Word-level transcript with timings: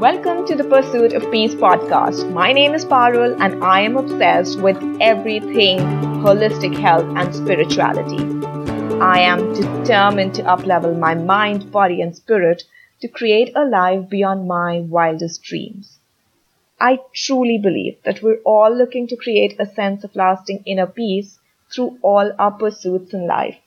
Welcome 0.00 0.46
to 0.46 0.54
the 0.54 0.64
Pursuit 0.64 1.12
of 1.12 1.30
Peace 1.30 1.54
podcast. 1.54 2.32
My 2.32 2.54
name 2.54 2.72
is 2.72 2.86
Parul 2.86 3.38
and 3.38 3.62
I 3.62 3.80
am 3.82 3.98
obsessed 3.98 4.58
with 4.58 4.78
everything 4.98 5.80
holistic 6.24 6.74
health 6.74 7.04
and 7.18 7.34
spirituality. 7.34 8.16
I 8.98 9.18
am 9.18 9.52
determined 9.52 10.32
to 10.36 10.42
uplevel 10.44 10.98
my 10.98 11.14
mind, 11.14 11.70
body, 11.70 12.00
and 12.00 12.16
spirit 12.16 12.62
to 13.02 13.08
create 13.08 13.52
a 13.54 13.66
life 13.66 14.08
beyond 14.08 14.48
my 14.48 14.80
wildest 14.80 15.42
dreams. 15.42 15.98
I 16.80 17.00
truly 17.12 17.58
believe 17.58 17.98
that 18.04 18.22
we're 18.22 18.40
all 18.42 18.74
looking 18.74 19.06
to 19.08 19.16
create 19.16 19.60
a 19.60 19.66
sense 19.66 20.02
of 20.02 20.16
lasting 20.16 20.62
inner 20.64 20.86
peace 20.86 21.38
through 21.70 21.98
all 22.00 22.32
our 22.38 22.52
pursuits 22.52 23.12
in 23.12 23.26
life 23.26 23.58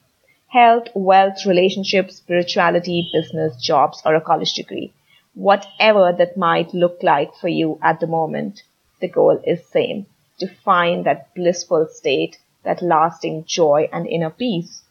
health, 0.47 0.87
wealth, 0.95 1.45
relationships, 1.45 2.15
spirituality, 2.15 3.07
business, 3.13 3.55
jobs, 3.61 4.01
or 4.03 4.15
a 4.15 4.21
college 4.21 4.53
degree 4.53 4.91
whatever 5.33 6.11
that 6.11 6.37
might 6.37 6.73
look 6.73 7.01
like 7.01 7.33
for 7.35 7.47
you 7.47 7.79
at 7.81 7.99
the 7.99 8.07
moment, 8.07 8.63
the 8.99 9.07
goal 9.07 9.41
is 9.45 9.65
same, 9.67 10.05
to 10.39 10.47
find 10.47 11.05
that 11.05 11.33
blissful 11.35 11.87
state, 11.87 12.37
that 12.63 12.81
lasting 12.81 13.43
joy 13.45 13.89
and 13.91 14.07
inner 14.07 14.29
peace. 14.29 14.83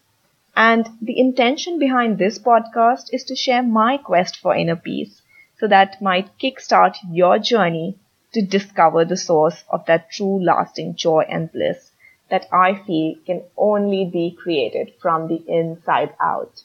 And 0.56 0.88
the 1.00 1.18
intention 1.18 1.78
behind 1.78 2.18
this 2.18 2.38
podcast 2.38 3.12
is 3.12 3.24
to 3.24 3.36
share 3.36 3.62
my 3.62 3.96
quest 3.96 4.36
for 4.36 4.54
inner 4.54 4.76
peace 4.76 5.22
so 5.58 5.66
that 5.68 6.02
might 6.02 6.38
kickstart 6.38 6.96
your 7.10 7.38
journey 7.38 7.96
to 8.32 8.42
discover 8.42 9.04
the 9.04 9.16
source 9.16 9.64
of 9.70 9.86
that 9.86 10.10
true 10.10 10.42
lasting 10.42 10.96
joy 10.96 11.24
and 11.28 11.52
bliss 11.52 11.92
that 12.30 12.46
I 12.50 12.74
feel 12.86 13.14
can 13.26 13.42
only 13.56 14.06
be 14.06 14.30
created 14.30 14.94
from 15.00 15.28
the 15.28 15.44
inside 15.46 16.14
out. 16.18 16.62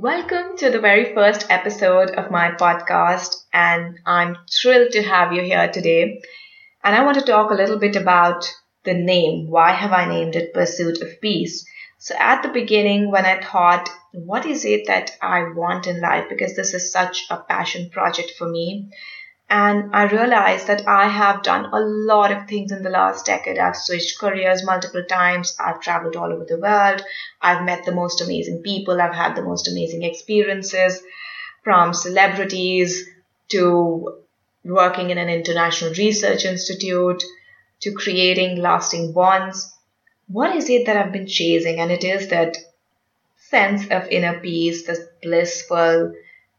Welcome 0.00 0.56
to 0.58 0.70
the 0.70 0.78
very 0.78 1.12
first 1.12 1.50
episode 1.50 2.10
of 2.10 2.30
my 2.30 2.52
podcast, 2.52 3.34
and 3.52 3.98
I'm 4.06 4.36
thrilled 4.48 4.92
to 4.92 5.02
have 5.02 5.32
you 5.32 5.42
here 5.42 5.68
today. 5.72 6.22
And 6.84 6.94
I 6.94 7.04
want 7.04 7.18
to 7.18 7.24
talk 7.24 7.50
a 7.50 7.54
little 7.54 7.80
bit 7.80 7.96
about 7.96 8.48
the 8.84 8.94
name. 8.94 9.50
Why 9.50 9.72
have 9.72 9.92
I 9.92 10.06
named 10.06 10.36
it 10.36 10.54
Pursuit 10.54 11.02
of 11.02 11.20
Peace? 11.20 11.66
So, 11.98 12.14
at 12.16 12.44
the 12.44 12.48
beginning, 12.48 13.10
when 13.10 13.26
I 13.26 13.42
thought, 13.42 13.90
what 14.12 14.46
is 14.46 14.64
it 14.64 14.86
that 14.86 15.16
I 15.20 15.48
want 15.56 15.88
in 15.88 16.00
life? 16.00 16.26
Because 16.28 16.54
this 16.54 16.74
is 16.74 16.92
such 16.92 17.24
a 17.28 17.38
passion 17.38 17.90
project 17.90 18.34
for 18.38 18.48
me. 18.48 18.90
And 19.50 19.94
I 19.94 20.04
realized 20.04 20.66
that 20.66 20.86
I 20.86 21.08
have 21.08 21.42
done 21.42 21.66
a 21.72 21.80
lot 21.80 22.30
of 22.30 22.46
things 22.46 22.70
in 22.70 22.82
the 22.82 22.90
last 22.90 23.24
decade. 23.24 23.58
I've 23.58 23.76
switched 23.76 24.18
careers 24.18 24.64
multiple 24.64 25.02
times. 25.04 25.56
I've 25.58 25.80
traveled 25.80 26.16
all 26.16 26.32
over 26.32 26.44
the 26.44 26.58
world. 26.58 27.02
I've 27.40 27.64
met 27.64 27.84
the 27.84 27.94
most 27.94 28.20
amazing 28.20 28.62
people. 28.62 29.00
I've 29.00 29.14
had 29.14 29.34
the 29.34 29.42
most 29.42 29.66
amazing 29.66 30.02
experiences 30.02 31.02
from 31.64 31.94
celebrities 31.94 33.08
to 33.48 34.18
working 34.64 35.10
in 35.10 35.18
an 35.18 35.30
international 35.30 35.94
research 35.94 36.44
institute 36.44 37.22
to 37.80 37.92
creating 37.92 38.60
lasting 38.60 39.12
bonds. 39.12 39.74
What 40.26 40.54
is 40.56 40.68
it 40.68 40.84
that 40.86 40.96
I've 40.98 41.12
been 41.12 41.26
chasing? 41.26 41.80
And 41.80 41.90
it 41.90 42.04
is 42.04 42.28
that 42.28 42.58
sense 43.36 43.86
of 43.90 44.08
inner 44.08 44.40
peace, 44.40 44.86
this 44.86 45.00
blissful, 45.22 46.12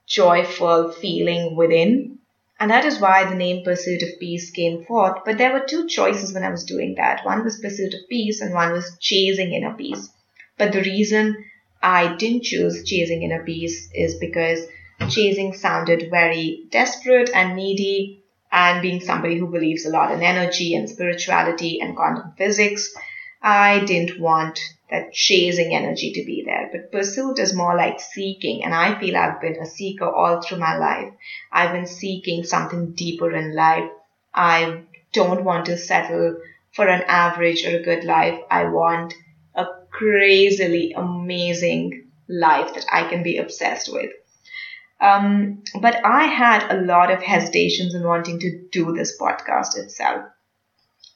joyful 0.07 0.91
feeling 0.91 1.55
within 1.55 2.18
and 2.59 2.69
that 2.71 2.85
is 2.85 2.99
why 2.99 3.23
the 3.23 3.35
name 3.35 3.63
Pursuit 3.63 4.03
of 4.03 4.19
Peace 4.19 4.51
came 4.51 4.83
forth. 4.85 5.23
But 5.25 5.37
there 5.37 5.53
were 5.53 5.65
two 5.65 5.87
choices 5.87 6.33
when 6.33 6.43
I 6.43 6.49
was 6.49 6.65
doing 6.65 6.95
that. 6.95 7.25
One 7.25 7.43
was 7.43 7.59
Pursuit 7.59 7.93
of 7.93 8.09
Peace 8.09 8.41
and 8.41 8.53
one 8.53 8.73
was 8.73 8.97
Chasing 8.99 9.53
Inner 9.53 9.73
Peace. 9.73 10.09
But 10.57 10.73
the 10.73 10.81
reason 10.81 11.45
I 11.81 12.15
didn't 12.15 12.43
choose 12.43 12.83
Chasing 12.83 13.23
Inner 13.23 13.43
Peace 13.43 13.89
is 13.93 14.15
because 14.15 14.67
chasing 15.07 15.53
sounded 15.53 16.09
very 16.11 16.65
desperate 16.69 17.29
and 17.33 17.55
needy 17.55 18.23
and 18.51 18.81
being 18.81 18.99
somebody 18.99 19.37
who 19.37 19.47
believes 19.47 19.85
a 19.85 19.89
lot 19.89 20.11
in 20.11 20.21
energy 20.21 20.75
and 20.75 20.89
spirituality 20.89 21.79
and 21.81 21.95
quantum 21.95 22.33
physics, 22.37 22.93
I 23.41 23.85
didn't 23.85 24.19
want 24.19 24.59
that 24.89 25.13
chasing 25.13 25.75
energy 25.75 26.13
to 26.13 26.25
be 26.25 26.43
there. 26.45 26.69
But 26.71 26.91
pursuit 26.91 27.39
is 27.39 27.53
more 27.53 27.75
like 27.75 27.99
seeking. 27.99 28.63
And 28.63 28.73
I 28.73 28.99
feel 28.99 29.15
I've 29.15 29.41
been 29.41 29.57
a 29.61 29.65
seeker 29.65 30.09
all 30.09 30.41
through 30.41 30.57
my 30.57 30.77
life. 30.77 31.13
I've 31.51 31.73
been 31.73 31.85
seeking 31.85 32.43
something 32.43 32.93
deeper 32.93 33.31
in 33.35 33.55
life. 33.55 33.89
I 34.33 34.83
don't 35.13 35.43
want 35.43 35.65
to 35.67 35.77
settle 35.77 36.37
for 36.73 36.87
an 36.87 37.03
average 37.07 37.65
or 37.65 37.77
a 37.77 37.83
good 37.83 38.03
life. 38.03 38.39
I 38.49 38.65
want 38.65 39.13
a 39.55 39.65
crazily 39.91 40.93
amazing 40.93 42.09
life 42.27 42.73
that 42.73 42.85
I 42.91 43.07
can 43.09 43.23
be 43.23 43.37
obsessed 43.37 43.91
with. 43.91 44.11
Um, 45.01 45.63
but 45.79 46.03
I 46.05 46.25
had 46.25 46.69
a 46.69 46.81
lot 46.81 47.11
of 47.11 47.23
hesitations 47.23 47.95
in 47.95 48.03
wanting 48.03 48.39
to 48.39 48.67
do 48.71 48.93
this 48.93 49.17
podcast 49.19 49.77
itself 49.77 50.25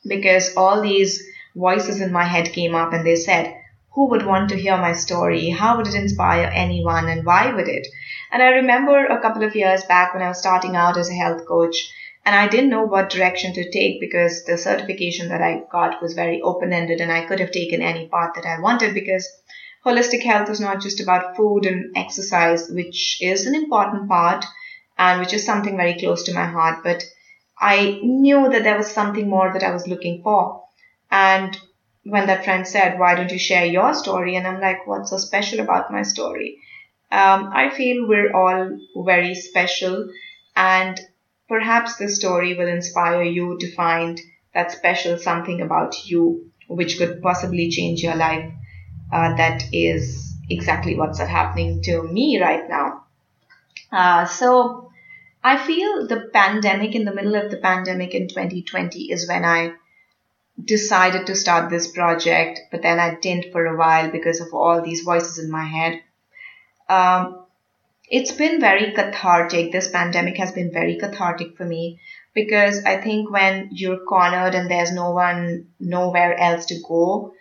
because 0.08 0.56
all 0.56 0.82
these 0.82 1.24
voices 1.56 2.02
in 2.02 2.12
my 2.12 2.24
head 2.24 2.54
came 2.54 2.76
up 2.76 2.94
and 2.94 3.06
they 3.06 3.16
said, 3.16 3.56
who 3.94 4.10
would 4.10 4.26
want 4.26 4.50
to 4.50 4.60
hear 4.60 4.78
my 4.78 4.94
story? 4.94 5.50
How 5.50 5.78
would 5.78 5.88
it 5.88 5.94
inspire 5.94 6.50
anyone 6.54 7.10
and 7.10 7.26
why 7.26 7.54
would 7.54 7.68
it? 7.68 7.88
And 8.32 8.42
I 8.42 8.50
remember 8.50 9.06
a 9.06 9.22
couple 9.22 9.44
of 9.44 9.56
years 9.56 9.84
back 9.84 10.14
when 10.14 10.24
I 10.24 10.30
was 10.30 10.40
starting 10.40 10.76
out 10.76 10.98
as 10.98 11.10
a 11.10 11.14
health 11.14 11.46
coach 11.46 11.92
and 12.26 12.36
I 12.36 12.48
didn't 12.48 12.70
know 12.70 12.84
what 12.84 13.10
direction 13.10 13.54
to 13.54 13.72
take 13.72 14.00
because 14.00 14.46
the 14.46 14.58
certification 14.58 15.30
that 15.30 15.42
I 15.42 15.62
got 15.72 16.02
was 16.02 16.14
very 16.14 16.42
open 16.42 16.74
ended 16.74 17.02
and 17.02 17.12
I 17.12 17.26
could 17.26 17.40
have 17.40 17.52
taken 17.52 17.82
any 17.82 18.08
path 18.08 18.32
that 18.36 18.46
I 18.46 18.60
wanted 18.60 18.94
because 18.94 19.28
holistic 19.86 20.24
health 20.24 20.50
is 20.50 20.60
not 20.60 20.82
just 20.82 21.02
about 21.02 21.36
food 21.36 21.66
and 21.66 21.96
exercise, 21.96 22.70
which 22.70 23.18
is 23.22 23.46
an 23.46 23.56
important 23.56 24.08
part 24.08 24.46
and 24.98 25.20
which 25.20 25.34
is 25.34 25.46
something 25.46 25.76
very 25.76 26.00
close 26.00 26.24
to 26.24 26.34
my 26.34 26.46
heart, 26.46 26.84
but 26.84 27.04
I 27.60 28.00
knew 28.02 28.50
that 28.50 28.64
there 28.64 28.78
was 28.78 28.92
something 28.92 29.30
more 29.30 29.52
that 29.54 29.64
I 29.64 29.72
was 29.72 29.88
looking 29.88 30.22
for. 30.24 30.64
And 31.12 31.58
when 32.04 32.28
that 32.28 32.44
friend 32.44 32.68
said, 32.68 33.00
Why 33.00 33.16
don't 33.16 33.32
you 33.32 33.40
share 33.40 33.66
your 33.66 33.94
story? 33.94 34.36
And 34.36 34.46
I'm 34.48 34.60
like, 34.60 34.86
What's 34.88 35.10
so 35.10 35.18
special 35.18 35.60
about 35.60 35.92
my 35.92 36.04
story? 36.04 36.60
Um, 37.12 37.52
I 37.54 37.70
feel 37.70 38.08
we're 38.08 38.36
all 38.36 38.78
very 39.06 39.36
special, 39.36 40.10
and 40.56 41.00
perhaps 41.48 41.98
this 41.98 42.16
story 42.16 42.56
will 42.56 42.68
inspire 42.68 43.22
you 43.24 43.58
to 43.60 43.76
find 43.76 44.20
that 44.54 44.72
special 44.72 45.18
something 45.18 45.62
about 45.62 46.06
you 46.06 46.52
which 46.68 46.98
could 46.98 47.22
possibly 47.22 47.70
change 47.70 48.02
your 48.02 48.16
life. 48.16 48.52
Uh, 49.12 49.36
that 49.36 49.64
is 49.72 50.34
exactly 50.50 50.96
what's 50.96 51.20
happening 51.20 51.84
to 51.84 52.02
me 52.04 52.42
right 52.42 52.68
now. 52.68 53.04
Uh, 53.92 54.26
so 54.26 54.92
I 55.44 55.58
feel 55.58 56.08
the 56.08 56.30
pandemic, 56.34 56.96
in 56.96 57.06
the 57.06 57.14
middle 57.14 57.36
of 57.36 57.52
the 57.52 57.58
pandemic 57.58 58.16
in 58.16 58.28
2020, 58.28 59.12
is 59.12 59.28
when 59.28 59.46
I 59.46 59.74
decided 60.62 61.28
to 61.28 61.36
start 61.36 61.70
this 61.70 61.88
project, 61.88 62.62
but 62.72 62.82
then 62.82 63.00
I 63.00 63.16
didn't 63.16 63.52
for 63.52 63.66
a 63.66 63.78
while 63.78 64.12
because 64.12 64.40
of 64.40 64.54
all 64.54 64.82
these 64.82 65.02
voices 65.02 65.40
in 65.40 65.50
my 65.52 65.64
head. 65.64 66.02
Um, 66.90 67.46
it's 68.10 68.32
been 68.32 68.60
very 68.60 68.92
cathartic. 68.92 69.72
This 69.72 69.90
pandemic 69.90 70.38
has 70.38 70.52
been 70.52 70.72
very 70.72 70.98
cathartic 70.98 71.58
for 71.58 71.66
me 71.66 72.00
because 72.34 72.84
I 72.84 72.98
think 72.98 73.32
when 73.32 73.70
you're 73.72 74.06
cornered 74.06 74.56
and 74.56 74.70
there's 74.70 74.92
no 74.92 75.12
one, 75.12 75.68
nowhere 75.80 76.40
else 76.40 76.66
to 76.68 76.80
go, 76.88 77.34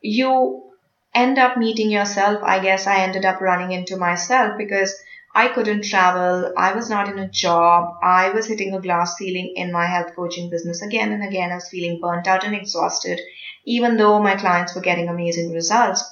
you 0.00 0.72
end 1.14 1.38
up 1.38 1.56
meeting 1.56 1.90
yourself. 1.90 2.42
I 2.42 2.60
guess 2.60 2.86
I 2.86 3.00
ended 3.00 3.24
up 3.24 3.40
running 3.40 3.72
into 3.72 3.96
myself 3.96 4.56
because 4.58 4.94
I 5.38 5.46
couldn't 5.46 5.84
travel. 5.84 6.52
I 6.56 6.72
was 6.72 6.90
not 6.90 7.08
in 7.08 7.20
a 7.20 7.28
job. 7.28 7.94
I 8.02 8.30
was 8.30 8.46
hitting 8.46 8.74
a 8.74 8.80
glass 8.80 9.16
ceiling 9.16 9.52
in 9.54 9.70
my 9.70 9.86
health 9.86 10.16
coaching 10.16 10.50
business 10.50 10.82
again 10.82 11.12
and 11.12 11.22
again. 11.22 11.52
I 11.52 11.54
was 11.54 11.68
feeling 11.68 12.00
burnt 12.00 12.26
out 12.26 12.42
and 12.42 12.56
exhausted, 12.56 13.20
even 13.64 13.96
though 13.96 14.20
my 14.20 14.34
clients 14.34 14.74
were 14.74 14.80
getting 14.80 15.08
amazing 15.08 15.52
results. 15.52 16.02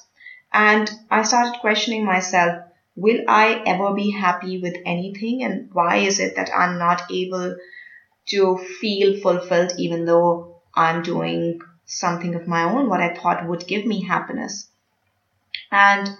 And 0.53 0.89
I 1.11 1.25
started 1.25 1.59
questioning 1.61 2.05
myself 2.05 2.63
will 2.95 3.25
I 3.27 3.65
ever 3.67 3.95
be 3.95 4.13
happy 4.13 4.61
with 4.61 4.77
anything? 4.87 5.43
And 5.43 5.71
why 5.73 5.97
is 5.97 6.21
it 6.21 6.37
that 6.37 6.51
I'm 6.57 6.79
not 6.79 7.11
able 7.11 7.57
to 8.27 8.59
feel 8.81 9.21
fulfilled 9.21 9.72
even 9.77 10.05
though 10.05 10.61
I'm 10.72 11.03
doing 11.03 11.61
something 11.84 12.37
of 12.37 12.47
my 12.47 12.63
own, 12.63 12.89
what 12.89 13.01
I 13.01 13.13
thought 13.13 13.49
would 13.49 13.67
give 13.67 13.87
me 13.87 14.05
happiness? 14.05 14.69
And 15.72 16.17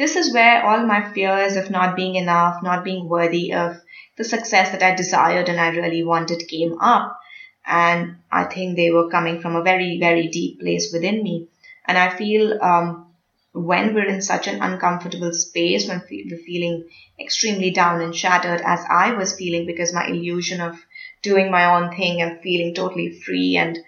this 0.00 0.16
is 0.16 0.32
where 0.32 0.64
all 0.64 0.86
my 0.86 1.12
fears 1.12 1.56
of 1.56 1.70
not 1.70 1.94
being 1.94 2.14
enough, 2.14 2.62
not 2.62 2.84
being 2.84 3.06
worthy 3.06 3.52
of 3.52 3.76
the 4.16 4.24
success 4.24 4.70
that 4.70 4.82
I 4.82 4.94
desired 4.94 5.50
and 5.50 5.60
I 5.60 5.68
really 5.68 6.02
wanted 6.02 6.48
came 6.48 6.78
up. 6.80 7.20
And 7.66 8.16
I 8.32 8.44
think 8.44 8.76
they 8.76 8.90
were 8.90 9.10
coming 9.10 9.42
from 9.42 9.56
a 9.56 9.62
very, 9.62 9.98
very 10.00 10.28
deep 10.28 10.58
place 10.58 10.90
within 10.90 11.22
me. 11.22 11.48
And 11.86 11.98
I 11.98 12.16
feel 12.16 12.58
um, 12.62 13.12
when 13.52 13.92
we're 13.92 14.08
in 14.08 14.22
such 14.22 14.48
an 14.48 14.62
uncomfortable 14.62 15.34
space, 15.34 15.86
when 15.86 16.02
we're 16.10 16.38
feeling 16.46 16.88
extremely 17.20 17.70
down 17.70 18.00
and 18.00 18.16
shattered, 18.16 18.62
as 18.64 18.80
I 18.88 19.12
was 19.12 19.36
feeling, 19.36 19.66
because 19.66 19.92
my 19.92 20.06
illusion 20.06 20.62
of 20.62 20.82
doing 21.20 21.50
my 21.50 21.74
own 21.74 21.94
thing 21.94 22.22
and 22.22 22.40
feeling 22.40 22.74
totally 22.74 23.20
free 23.20 23.58
and 23.58 23.78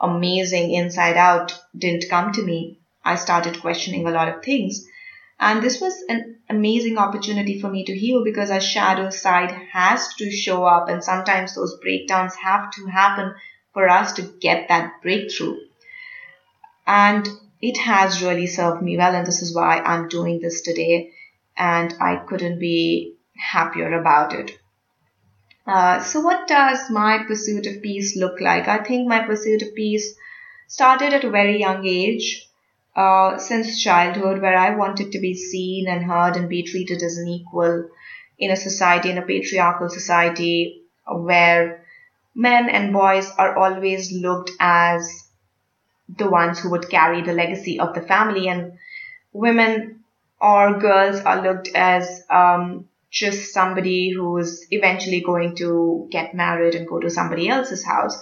amazing 0.00 0.72
inside 0.72 1.16
out 1.16 1.60
didn't 1.76 2.08
come 2.08 2.30
to 2.34 2.42
me, 2.44 2.78
I 3.04 3.16
started 3.16 3.60
questioning 3.60 4.06
a 4.06 4.12
lot 4.12 4.28
of 4.28 4.44
things. 4.44 4.86
And 5.38 5.62
this 5.62 5.80
was 5.80 6.02
an 6.08 6.38
amazing 6.48 6.96
opportunity 6.96 7.60
for 7.60 7.68
me 7.68 7.84
to 7.84 7.96
heal 7.96 8.24
because 8.24 8.50
our 8.50 8.60
shadow 8.60 9.10
side 9.10 9.50
has 9.72 10.14
to 10.14 10.30
show 10.30 10.64
up, 10.64 10.88
and 10.88 11.04
sometimes 11.04 11.54
those 11.54 11.78
breakdowns 11.80 12.34
have 12.36 12.70
to 12.72 12.86
happen 12.86 13.34
for 13.74 13.88
us 13.88 14.14
to 14.14 14.22
get 14.40 14.68
that 14.68 15.02
breakthrough. 15.02 15.58
And 16.86 17.28
it 17.60 17.76
has 17.78 18.22
really 18.22 18.46
served 18.46 18.82
me 18.82 18.96
well, 18.96 19.14
and 19.14 19.26
this 19.26 19.42
is 19.42 19.54
why 19.54 19.78
I'm 19.78 20.08
doing 20.08 20.40
this 20.40 20.62
today, 20.62 21.12
and 21.56 21.94
I 22.00 22.16
couldn't 22.16 22.58
be 22.58 23.16
happier 23.36 23.98
about 23.98 24.32
it. 24.32 24.58
Uh, 25.66 26.00
so, 26.00 26.20
what 26.20 26.46
does 26.46 26.90
my 26.90 27.24
pursuit 27.26 27.66
of 27.66 27.82
peace 27.82 28.16
look 28.16 28.40
like? 28.40 28.68
I 28.68 28.78
think 28.84 29.08
my 29.08 29.26
pursuit 29.26 29.62
of 29.62 29.74
peace 29.74 30.14
started 30.68 31.12
at 31.12 31.24
a 31.24 31.30
very 31.30 31.58
young 31.58 31.84
age, 31.84 32.45
uh, 32.96 33.36
since 33.36 33.82
childhood, 33.82 34.40
where 34.40 34.56
I 34.56 34.74
wanted 34.74 35.12
to 35.12 35.18
be 35.20 35.34
seen 35.34 35.86
and 35.86 36.02
heard 36.02 36.36
and 36.36 36.48
be 36.48 36.62
treated 36.62 37.02
as 37.02 37.18
an 37.18 37.28
equal 37.28 37.88
in 38.38 38.50
a 38.50 38.56
society, 38.56 39.10
in 39.10 39.18
a 39.18 39.22
patriarchal 39.22 39.88
society, 39.88 40.82
where 41.06 41.84
men 42.34 42.68
and 42.68 42.92
boys 42.92 43.30
are 43.38 43.56
always 43.56 44.12
looked 44.12 44.50
as 44.58 45.28
the 46.08 46.30
ones 46.30 46.58
who 46.58 46.70
would 46.70 46.88
carry 46.88 47.22
the 47.22 47.32
legacy 47.32 47.78
of 47.78 47.94
the 47.94 48.02
family, 48.02 48.48
and 48.48 48.72
women 49.32 50.04
or 50.40 50.78
girls 50.78 51.20
are 51.20 51.42
looked 51.42 51.68
as 51.74 52.22
um, 52.30 52.88
just 53.10 53.52
somebody 53.52 54.10
who's 54.10 54.66
eventually 54.70 55.20
going 55.20 55.56
to 55.56 56.08
get 56.10 56.34
married 56.34 56.74
and 56.74 56.86
go 56.86 56.98
to 57.00 57.10
somebody 57.10 57.48
else's 57.48 57.84
house. 57.84 58.18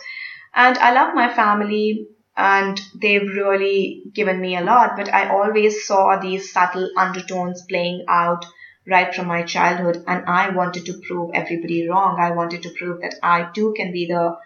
And 0.54 0.78
I 0.78 0.92
love 0.92 1.14
my 1.14 1.32
family 1.34 2.08
and 2.36 2.80
they've 3.00 3.28
really 3.28 4.02
given 4.12 4.40
me 4.40 4.56
a 4.56 4.64
lot, 4.64 4.96
but 4.96 5.12
I 5.12 5.28
always 5.28 5.86
saw 5.86 6.18
these 6.18 6.52
subtle 6.52 6.90
undertones 6.96 7.62
playing 7.68 8.04
out 8.08 8.44
right 8.86 9.14
from 9.14 9.26
my 9.28 9.42
childhood 9.42 10.04
and 10.06 10.24
I 10.26 10.50
wanted 10.50 10.86
to 10.86 11.00
prove 11.06 11.30
everybody 11.34 11.88
wrong. 11.88 12.18
I 12.20 12.32
wanted 12.32 12.62
to 12.64 12.74
prove 12.76 13.00
that 13.00 13.14
I 13.22 13.48
too 13.54 13.72
can 13.76 13.92
be 13.92 14.06
the 14.06 14.36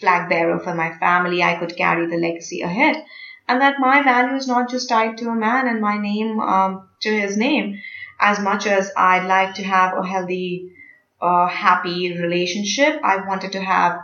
flag 0.00 0.28
bearer 0.28 0.58
for 0.58 0.74
my 0.74 0.92
family. 0.98 1.42
I 1.42 1.56
could 1.56 1.76
carry 1.76 2.06
the 2.06 2.16
legacy 2.16 2.62
ahead 2.62 3.04
and 3.46 3.60
that 3.60 3.78
my 3.78 4.02
value 4.02 4.36
is 4.36 4.48
not 4.48 4.70
just 4.70 4.88
tied 4.88 5.18
to 5.18 5.28
a 5.28 5.34
man 5.34 5.68
and 5.68 5.80
my 5.80 5.98
name 5.98 6.40
um, 6.40 6.88
to 7.00 7.10
his 7.14 7.36
name 7.36 7.78
as 8.20 8.40
much 8.40 8.66
as 8.66 8.90
I'd 8.96 9.26
like 9.26 9.54
to 9.56 9.64
have 9.64 9.96
a 9.96 10.06
healthy, 10.06 10.72
uh, 11.20 11.46
happy 11.46 12.18
relationship, 12.18 13.00
I 13.02 13.26
wanted 13.26 13.52
to 13.52 13.60
have 13.60 14.00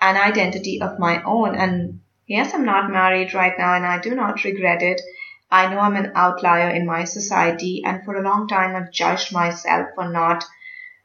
an 0.00 0.16
identity 0.16 0.80
of 0.82 0.98
my 0.98 1.22
own. 1.22 1.54
And 1.54 2.00
yes, 2.32 2.54
I'm 2.54 2.64
not 2.64 2.90
married 2.90 3.34
right 3.34 3.52
now 3.58 3.74
and 3.74 3.84
I 3.86 3.98
do 4.00 4.14
not 4.14 4.42
regret 4.42 4.82
it. 4.82 5.02
I 5.50 5.68
know 5.68 5.80
I'm 5.80 5.96
an 5.96 6.12
outlier 6.14 6.70
in 6.70 6.86
my 6.86 7.04
society, 7.04 7.82
and 7.84 8.02
for 8.06 8.16
a 8.16 8.22
long 8.22 8.48
time 8.48 8.74
I've 8.74 8.90
judged 8.90 9.34
myself 9.34 9.88
for 9.94 10.08
not 10.08 10.42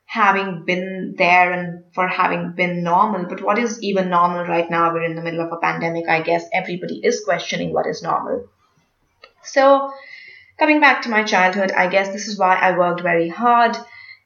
having 0.06 0.64
been 0.64 1.16
there 1.18 1.52
and 1.52 1.84
for 1.94 2.08
having 2.08 2.54
been 2.54 2.82
normal. 2.82 3.26
But 3.26 3.42
what 3.44 3.60
is 3.60 3.84
even 3.84 4.10
normal 4.10 4.46
right 4.46 4.70
now? 4.70 4.94
We're 4.94 5.04
in 5.04 5.18
the 5.18 5.22
middle 5.22 5.42
of 5.42 5.52
a 5.52 5.58
pandemic. 5.58 6.08
I 6.08 6.22
guess 6.22 6.46
everybody 6.54 7.02
is 7.04 7.26
questioning 7.26 7.74
what 7.74 7.88
is 7.88 8.02
normal. 8.02 8.48
So, 9.44 9.92
coming 10.58 10.80
back 10.80 11.02
to 11.02 11.10
my 11.10 11.24
childhood, 11.24 11.74
I 11.74 11.88
guess 11.88 12.08
this 12.14 12.30
is 12.30 12.40
why 12.40 12.56
I 12.56 12.78
worked 12.78 13.02
very 13.02 13.28
hard 13.28 13.76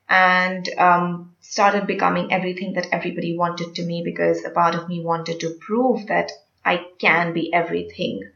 and 0.07 0.69
um, 0.77 1.33
started 1.39 1.87
becoming 1.87 2.31
everything 2.31 2.73
that 2.73 2.89
everybody 2.91 3.35
wanted 3.35 3.73
to 3.75 3.83
me 3.83 4.03
because 4.05 4.45
a 4.45 4.51
part 4.51 4.75
of 4.75 4.87
me 4.87 5.01
wanted 5.03 5.39
to 5.39 5.57
prove 5.59 6.05
that 6.07 6.31
I 6.65 6.87
can 6.99 7.33
be 7.33 7.53
everything. 7.53 8.29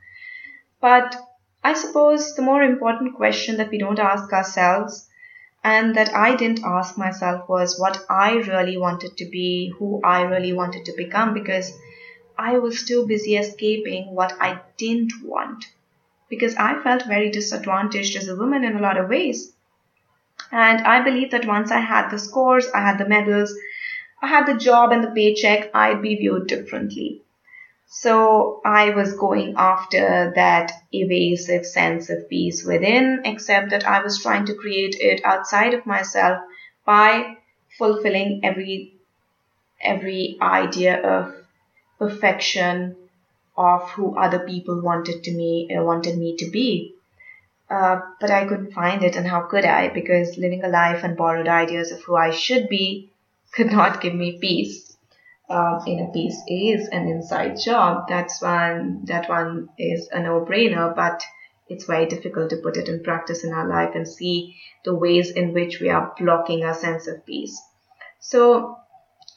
But 0.82 1.16
I 1.64 1.74
suppose 1.74 2.36
the 2.36 2.42
more 2.42 2.62
important 2.64 3.16
question 3.16 3.58
that 3.58 3.70
we 3.70 3.78
don't 3.78 4.00
ask 4.00 4.32
ourselves 4.32 5.10
and 5.64 5.96
that 5.96 6.14
I 6.16 6.36
didn't 6.36 6.64
ask 6.64 6.98
myself 6.98 7.50
was 7.50 7.80
what 7.80 8.06
I 8.10 8.34
really 8.34 8.78
wanted 8.78 9.18
to 9.18 9.26
be, 9.26 9.74
who 9.80 10.00
I 10.04 10.22
really 10.22 10.54
wanted 10.54 10.86
to 10.86 10.94
become, 10.96 11.34
because 11.34 11.72
I 12.38 12.60
was 12.60 12.84
too 12.84 13.08
busy 13.08 13.36
escaping 13.36 14.14
what 14.14 14.34
I 14.40 14.60
didn't 14.78 15.14
want 15.24 15.66
because 16.30 16.56
I 16.56 16.82
felt 16.82 17.06
very 17.06 17.30
disadvantaged 17.32 18.16
as 18.18 18.28
a 18.28 18.36
woman 18.36 18.64
in 18.64 18.76
a 18.76 18.82
lot 18.82 18.98
of 18.98 19.10
ways. 19.10 19.54
And 20.52 20.82
I 20.82 21.02
believe 21.02 21.32
that 21.32 21.46
once 21.46 21.72
I 21.72 21.80
had 21.80 22.10
the 22.10 22.20
scores, 22.20 22.68
I 22.74 22.82
had 22.82 22.98
the 22.98 23.08
medals, 23.08 23.54
I 24.22 24.28
had 24.28 24.46
the 24.46 24.60
job 24.60 24.92
and 24.92 25.04
the 25.04 25.12
paycheck, 25.12 25.72
I'd 25.74 26.02
be 26.02 26.16
viewed 26.16 26.48
differently. 26.48 27.22
So 27.88 28.62
I 28.66 28.92
was 28.92 29.16
going 29.16 29.56
after 29.58 30.32
that 30.36 30.72
evasive 30.92 31.66
sense 31.66 32.10
of 32.10 32.30
peace 32.30 32.64
within, 32.64 33.22
except 33.26 33.70
that 33.72 33.88
I 33.88 34.02
was 34.02 34.22
trying 34.22 34.46
to 34.48 34.56
create 34.56 34.96
it 35.00 35.24
outside 35.24 35.74
of 35.74 35.86
myself 35.86 36.40
by 36.86 37.38
fulfilling 37.78 38.42
every 38.44 38.94
every 39.82 40.38
idea 40.42 41.02
of 41.02 41.36
perfection 42.00 42.96
of 43.58 43.90
who 43.92 44.18
other 44.18 44.40
people 44.40 44.82
wanted 44.82 45.24
to 45.24 45.32
me 45.32 45.70
uh, 45.76 45.84
wanted 45.84 46.18
me 46.18 46.36
to 46.38 46.50
be. 46.50 46.96
Uh, 47.70 48.00
but 48.20 48.30
I 48.30 48.46
couldn't 48.46 48.74
find 48.74 49.04
it, 49.04 49.16
and 49.16 49.28
how 49.28 49.42
could 49.42 49.66
I? 49.66 49.90
Because 49.90 50.38
living 50.38 50.64
a 50.64 50.68
life 50.68 51.04
and 51.04 51.18
borrowed 51.18 51.48
ideas 51.48 51.92
of 51.92 52.04
who 52.04 52.16
I 52.16 52.32
should 52.32 52.70
be 52.70 53.12
could 53.54 53.72
not 53.72 54.02
give 54.02 54.14
me 54.14 54.38
peace. 54.40 54.95
Uh, 55.48 55.80
a 55.86 56.10
peace 56.12 56.42
is 56.48 56.88
an 56.88 57.08
inside 57.08 57.56
job. 57.64 58.08
That's 58.10 58.42
one. 58.42 59.02
That 59.06 59.30
one 59.30 59.70
is 59.78 60.10
a 60.12 60.20
no-brainer, 60.20 60.96
but 60.96 61.24
it's 61.68 61.86
very 61.86 62.08
difficult 62.08 62.50
to 62.50 62.58
put 62.58 62.78
it 62.78 62.90
in 62.90 63.04
practice 63.04 63.44
in 63.44 63.54
our 63.54 63.68
life 63.68 63.94
and 63.94 64.08
see 64.08 64.56
the 64.84 64.96
ways 64.96 65.32
in 65.32 65.54
which 65.54 65.80
we 65.80 65.90
are 65.90 66.14
blocking 66.18 66.64
our 66.64 66.74
sense 66.74 67.08
of 67.08 67.26
peace. 67.26 67.60
So 68.20 68.80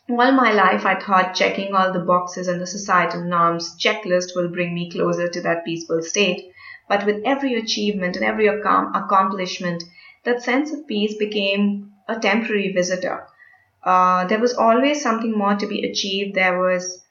all 0.08 0.32
my 0.32 0.52
life, 0.52 0.86
I 0.86 0.98
thought 0.98 1.34
checking 1.34 1.74
all 1.74 1.92
the 1.92 2.00
boxes 2.00 2.48
on 2.48 2.58
the 2.58 2.66
societal 2.66 3.24
norms 3.24 3.76
checklist 3.78 4.34
will 4.34 4.48
bring 4.48 4.74
me 4.74 4.90
closer 4.90 5.28
to 5.28 5.40
that 5.42 5.64
peaceful 5.66 6.02
state. 6.02 6.52
But 6.88 7.04
with 7.04 7.22
every 7.26 7.54
achievement 7.54 8.16
and 8.16 8.24
every 8.24 8.46
accomplishment, 8.46 9.84
that 10.24 10.42
sense 10.42 10.72
of 10.72 10.86
peace 10.86 11.14
became 11.18 11.92
a 12.08 12.18
temporary 12.18 12.72
visitor. 12.72 13.26
Uh, 13.82 14.26
there 14.26 14.40
was 14.40 14.54
always 14.54 15.02
something 15.02 15.32
more 15.32 15.54
to 15.54 15.66
be 15.66 15.88
achieved. 15.88 16.34
There 16.34 16.58
was 16.58 17.02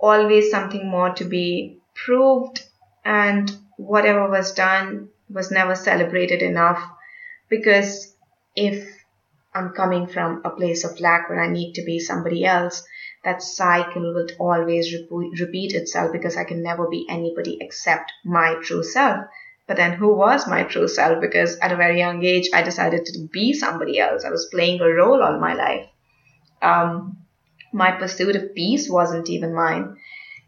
always 0.00 0.50
something 0.50 0.86
more 0.88 1.14
to 1.14 1.24
be 1.24 1.78
proved, 1.94 2.62
and 3.04 3.50
whatever 3.76 4.28
was 4.28 4.52
done 4.52 5.08
was 5.30 5.50
never 5.50 5.74
celebrated 5.74 6.42
enough. 6.42 6.82
Because 7.48 8.14
if 8.54 8.88
I'm 9.54 9.70
coming 9.70 10.06
from 10.06 10.42
a 10.44 10.50
place 10.50 10.84
of 10.84 11.00
lack 11.00 11.28
where 11.28 11.42
I 11.42 11.48
need 11.48 11.74
to 11.74 11.84
be 11.84 11.98
somebody 11.98 12.44
else, 12.44 12.82
that 13.24 13.42
cycle 13.42 14.14
will 14.14 14.28
always 14.38 14.94
repeat 15.40 15.74
itself 15.74 16.12
because 16.12 16.36
I 16.36 16.44
can 16.44 16.62
never 16.62 16.88
be 16.88 17.06
anybody 17.08 17.58
except 17.60 18.12
my 18.24 18.56
true 18.62 18.82
self. 18.82 19.26
But 19.66 19.76
then 19.76 19.94
who 19.94 20.14
was 20.14 20.46
my 20.46 20.62
true 20.62 20.86
self? 20.86 21.20
Because 21.20 21.58
at 21.58 21.72
a 21.72 21.76
very 21.76 21.98
young 21.98 22.24
age, 22.24 22.50
I 22.54 22.62
decided 22.62 23.04
to 23.06 23.28
be 23.32 23.52
somebody 23.52 23.98
else. 23.98 24.24
I 24.24 24.30
was 24.30 24.48
playing 24.52 24.80
a 24.80 24.88
role 24.88 25.22
all 25.22 25.40
my 25.40 25.54
life. 25.54 25.86
Um, 26.62 27.18
my 27.72 27.92
pursuit 27.92 28.36
of 28.36 28.54
peace 28.54 28.88
wasn't 28.88 29.28
even 29.28 29.54
mine. 29.54 29.96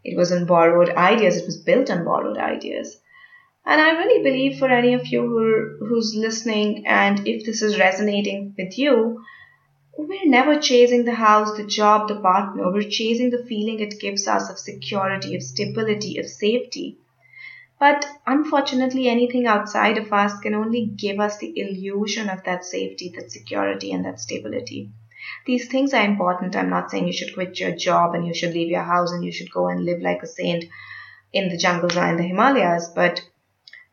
It 0.03 0.17
was 0.17 0.31
on 0.31 0.45
borrowed 0.45 0.89
ideas. 0.89 1.37
It 1.37 1.45
was 1.45 1.57
built 1.57 1.89
on 1.89 2.05
borrowed 2.05 2.37
ideas. 2.37 2.99
And 3.65 3.79
I 3.81 3.91
really 3.91 4.23
believe 4.23 4.57
for 4.57 4.69
any 4.69 4.93
of 4.93 5.05
you 5.07 5.21
who 5.21 5.85
who's 5.85 6.15
listening, 6.15 6.87
and 6.87 7.27
if 7.27 7.45
this 7.45 7.61
is 7.61 7.77
resonating 7.77 8.55
with 8.57 8.79
you, 8.79 9.23
we're 9.97 10.25
never 10.25 10.59
chasing 10.59 11.03
the 11.03 11.13
house, 11.13 11.55
the 11.57 11.67
job, 11.67 12.07
the 12.07 12.19
partner. 12.19 12.71
We're 12.71 12.89
chasing 12.89 13.29
the 13.29 13.45
feeling 13.45 13.79
it 13.79 13.99
gives 13.99 14.27
us 14.27 14.49
of 14.49 14.57
security, 14.57 15.35
of 15.35 15.43
stability, 15.43 16.17
of 16.17 16.25
safety. 16.25 16.97
But 17.79 18.05
unfortunately, 18.25 19.07
anything 19.07 19.45
outside 19.45 19.97
of 19.97 20.11
us 20.11 20.39
can 20.39 20.53
only 20.53 20.85
give 20.85 21.19
us 21.19 21.37
the 21.37 21.53
illusion 21.55 22.29
of 22.29 22.43
that 22.45 22.65
safety, 22.65 23.13
that 23.15 23.29
security, 23.31 23.91
and 23.91 24.05
that 24.05 24.19
stability. 24.19 24.89
These 25.45 25.67
things 25.67 25.93
are 25.93 26.05
important. 26.05 26.55
I'm 26.55 26.69
not 26.69 26.91
saying 26.91 27.07
you 27.07 27.13
should 27.13 27.33
quit 27.33 27.59
your 27.59 27.75
job 27.75 28.15
and 28.15 28.25
you 28.25 28.33
should 28.33 28.53
leave 28.53 28.69
your 28.69 28.83
house 28.83 29.11
and 29.11 29.23
you 29.23 29.31
should 29.31 29.51
go 29.51 29.67
and 29.67 29.85
live 29.85 30.01
like 30.01 30.23
a 30.23 30.27
saint 30.27 30.65
in 31.33 31.49
the 31.49 31.57
jungles 31.57 31.95
or 31.95 32.07
in 32.07 32.17
the 32.17 32.23
Himalayas, 32.23 32.89
but 32.95 33.21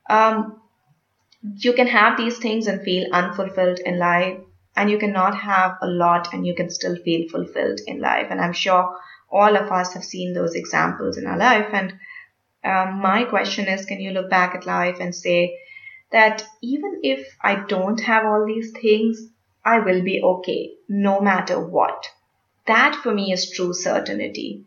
um, 0.09 0.61
you 1.59 1.73
can 1.73 1.87
have 1.87 2.16
these 2.16 2.38
things 2.38 2.66
and 2.66 2.83
feel 2.83 3.12
unfulfilled 3.12 3.78
in 3.80 3.99
life 3.99 4.38
and 4.76 4.90
you 4.90 4.99
cannot 4.99 5.37
have 5.37 5.76
a 5.83 5.87
lot 5.87 6.33
and 6.33 6.47
you 6.47 6.54
can 6.54 6.71
still 6.71 6.97
feel 6.97 7.28
fulfilled 7.28 7.80
in 7.87 8.00
life 8.00 8.26
and 8.30 8.40
i'm 8.40 8.52
sure 8.52 8.97
all 9.30 9.56
of 9.56 9.71
us 9.73 9.92
have 9.95 10.04
seen 10.04 10.33
those 10.33 10.54
examples 10.54 11.16
in 11.16 11.26
our 11.26 11.38
life 11.38 11.68
and 11.73 11.95
um, 12.64 13.00
my 13.00 13.25
question 13.25 13.66
is 13.66 13.87
can 13.87 14.00
you 14.00 14.11
look 14.11 14.30
back 14.30 14.54
at 14.54 14.66
life 14.66 14.99
and 15.00 15.14
say 15.14 15.59
that 16.11 16.45
even 16.62 17.00
if 17.02 17.37
i 17.42 17.54
don't 17.54 18.00
have 18.00 18.25
all 18.25 18.45
these 18.47 18.73
things 18.73 19.28
i 19.75 19.78
will 19.78 20.02
be 20.02 20.20
okay 20.23 20.61
no 20.88 21.20
matter 21.20 21.58
what 21.76 22.08
that 22.66 22.99
for 23.02 23.14
me 23.14 23.32
is 23.32 23.50
true 23.50 23.73
certainty 23.73 24.64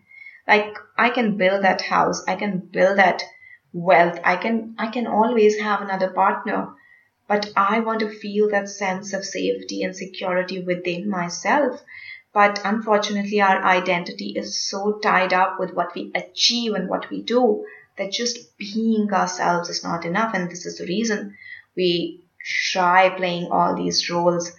like 0.47 0.77
i 0.97 1.09
can 1.09 1.37
build 1.37 1.63
that 1.63 1.81
house 1.93 2.23
i 2.27 2.35
can 2.35 2.57
build 2.77 2.97
that 2.97 3.23
wealth 3.73 4.19
i 4.23 4.35
can 4.35 4.75
i 4.77 4.87
can 4.87 5.07
always 5.07 5.59
have 5.59 5.81
another 5.81 6.11
partner 6.11 6.61
but 7.29 7.51
I 7.55 7.79
want 7.81 7.99
to 7.99 8.09
feel 8.09 8.49
that 8.49 8.69
sense 8.69 9.13
of 9.13 9.23
safety 9.23 9.83
and 9.83 9.95
security 9.95 10.63
within 10.63 11.07
myself. 11.07 11.79
But 12.33 12.59
unfortunately, 12.65 13.39
our 13.39 13.63
identity 13.63 14.33
is 14.35 14.67
so 14.67 14.97
tied 14.97 15.31
up 15.31 15.59
with 15.59 15.75
what 15.75 15.93
we 15.93 16.11
achieve 16.15 16.73
and 16.73 16.89
what 16.89 17.11
we 17.11 17.21
do 17.21 17.65
that 17.99 18.11
just 18.11 18.57
being 18.57 19.13
ourselves 19.13 19.69
is 19.69 19.83
not 19.83 20.05
enough. 20.05 20.33
And 20.33 20.49
this 20.49 20.65
is 20.65 20.79
the 20.79 20.87
reason 20.87 21.37
we 21.75 22.23
try 22.71 23.09
playing 23.09 23.51
all 23.51 23.75
these 23.75 24.09
roles 24.09 24.51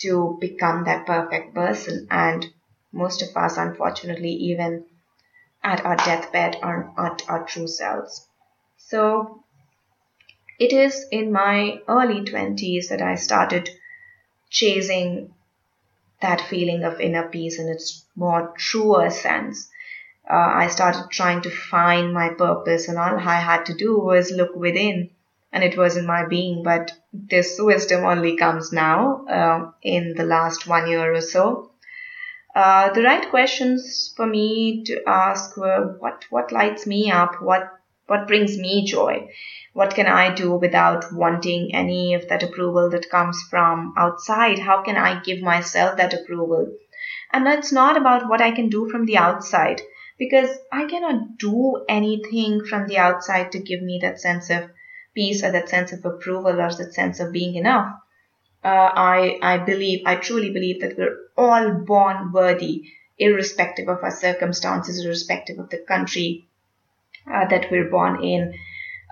to 0.00 0.36
become 0.40 0.84
that 0.84 1.06
perfect 1.06 1.54
person. 1.54 2.06
And 2.10 2.46
most 2.92 3.22
of 3.22 3.36
us, 3.36 3.56
unfortunately, 3.56 4.30
even 4.30 4.84
at 5.62 5.84
our 5.84 5.96
deathbed, 5.96 6.58
are 6.62 6.92
not 6.96 7.22
our 7.28 7.44
true 7.44 7.68
selves. 7.68 8.26
So 8.78 9.44
it 10.58 10.72
is 10.72 11.06
in 11.10 11.32
my 11.32 11.80
early 11.88 12.24
20s 12.24 12.88
that 12.88 13.00
I 13.02 13.14
started 13.14 13.70
chasing 14.50 15.34
that 16.20 16.40
feeling 16.42 16.84
of 16.84 17.00
inner 17.00 17.28
peace 17.28 17.58
in 17.58 17.68
its 17.68 18.04
more 18.16 18.52
truer 18.58 19.10
sense 19.10 19.70
uh, 20.30 20.34
I 20.54 20.68
started 20.68 21.10
trying 21.10 21.42
to 21.42 21.50
find 21.50 22.12
my 22.14 22.30
purpose, 22.30 22.88
and 22.88 22.98
all 22.98 23.18
I 23.18 23.40
had 23.40 23.66
to 23.66 23.74
do 23.74 23.98
was 23.98 24.30
look 24.32 24.56
within, 24.56 25.10
and 25.52 25.64
it 25.64 25.76
was 25.76 25.96
in 25.96 26.06
my 26.06 26.26
being. 26.26 26.62
But 26.62 26.92
this 27.28 27.56
wisdom 27.58 28.04
only 28.04 28.36
comes 28.36 28.72
now, 28.72 29.24
uh, 29.26 29.70
in 29.82 30.14
the 30.16 30.24
last 30.24 30.66
one 30.66 30.88
year 30.88 31.14
or 31.14 31.20
so. 31.20 31.70
Uh, 32.54 32.90
the 32.92 33.02
right 33.02 33.28
questions 33.28 34.12
for 34.16 34.26
me 34.26 34.82
to 34.84 35.02
ask 35.06 35.56
were 35.56 35.96
what 35.98 36.24
what 36.30 36.52
lights 36.52 36.86
me 36.86 37.10
up, 37.10 37.42
what 37.42 37.70
what 38.06 38.26
brings 38.26 38.56
me 38.56 38.86
joy, 38.86 39.28
what 39.72 39.94
can 39.94 40.06
I 40.06 40.34
do 40.34 40.52
without 40.52 41.12
wanting 41.12 41.74
any 41.74 42.14
of 42.14 42.28
that 42.28 42.42
approval 42.42 42.88
that 42.90 43.10
comes 43.10 43.42
from 43.50 43.92
outside? 43.98 44.58
How 44.58 44.82
can 44.82 44.96
I 44.96 45.20
give 45.20 45.42
myself 45.42 45.98
that 45.98 46.14
approval? 46.14 46.72
And 47.32 47.46
it's 47.46 47.72
not 47.72 47.96
about 47.96 48.28
what 48.28 48.40
I 48.40 48.52
can 48.52 48.68
do 48.68 48.88
from 48.88 49.04
the 49.04 49.18
outside 49.18 49.82
because 50.18 50.48
I 50.72 50.86
cannot 50.86 51.36
do 51.38 51.84
anything 51.88 52.64
from 52.64 52.86
the 52.86 52.98
outside 52.98 53.52
to 53.52 53.58
give 53.58 53.82
me 53.82 53.98
that 54.00 54.20
sense 54.20 54.48
of 54.48 54.70
peace 55.16 55.42
or 55.42 55.50
that 55.50 55.68
sense 55.68 55.92
of 55.92 56.04
approval 56.04 56.60
or 56.60 56.72
that 56.72 56.94
sense 56.94 57.18
of 57.18 57.32
being 57.32 57.56
enough. 57.56 57.92
Uh, 58.64 58.90
I, 58.94 59.38
I 59.42 59.58
believe, 59.58 60.02
I 60.06 60.14
truly 60.16 60.50
believe 60.50 60.80
that 60.82 60.96
we're 60.96 61.16
all 61.36 61.72
born 61.72 62.30
worthy, 62.30 62.84
irrespective 63.18 63.88
of 63.88 64.04
our 64.04 64.12
circumstances, 64.12 65.04
irrespective 65.04 65.58
of 65.58 65.70
the 65.70 65.78
country 65.78 66.46
uh, 67.26 67.46
that 67.48 67.70
we're 67.70 67.90
born 67.90 68.22
in, 68.22 68.54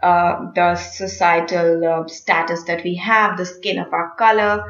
uh, 0.03 0.53
the 0.55 0.77
societal 0.77 1.85
uh, 1.85 2.07
status 2.07 2.63
that 2.65 2.85
we 2.85 2.95
have, 2.97 3.37
the 3.37 3.47
skin 3.47 3.79
of 3.79 3.93
our 3.93 4.15
color, 4.17 4.65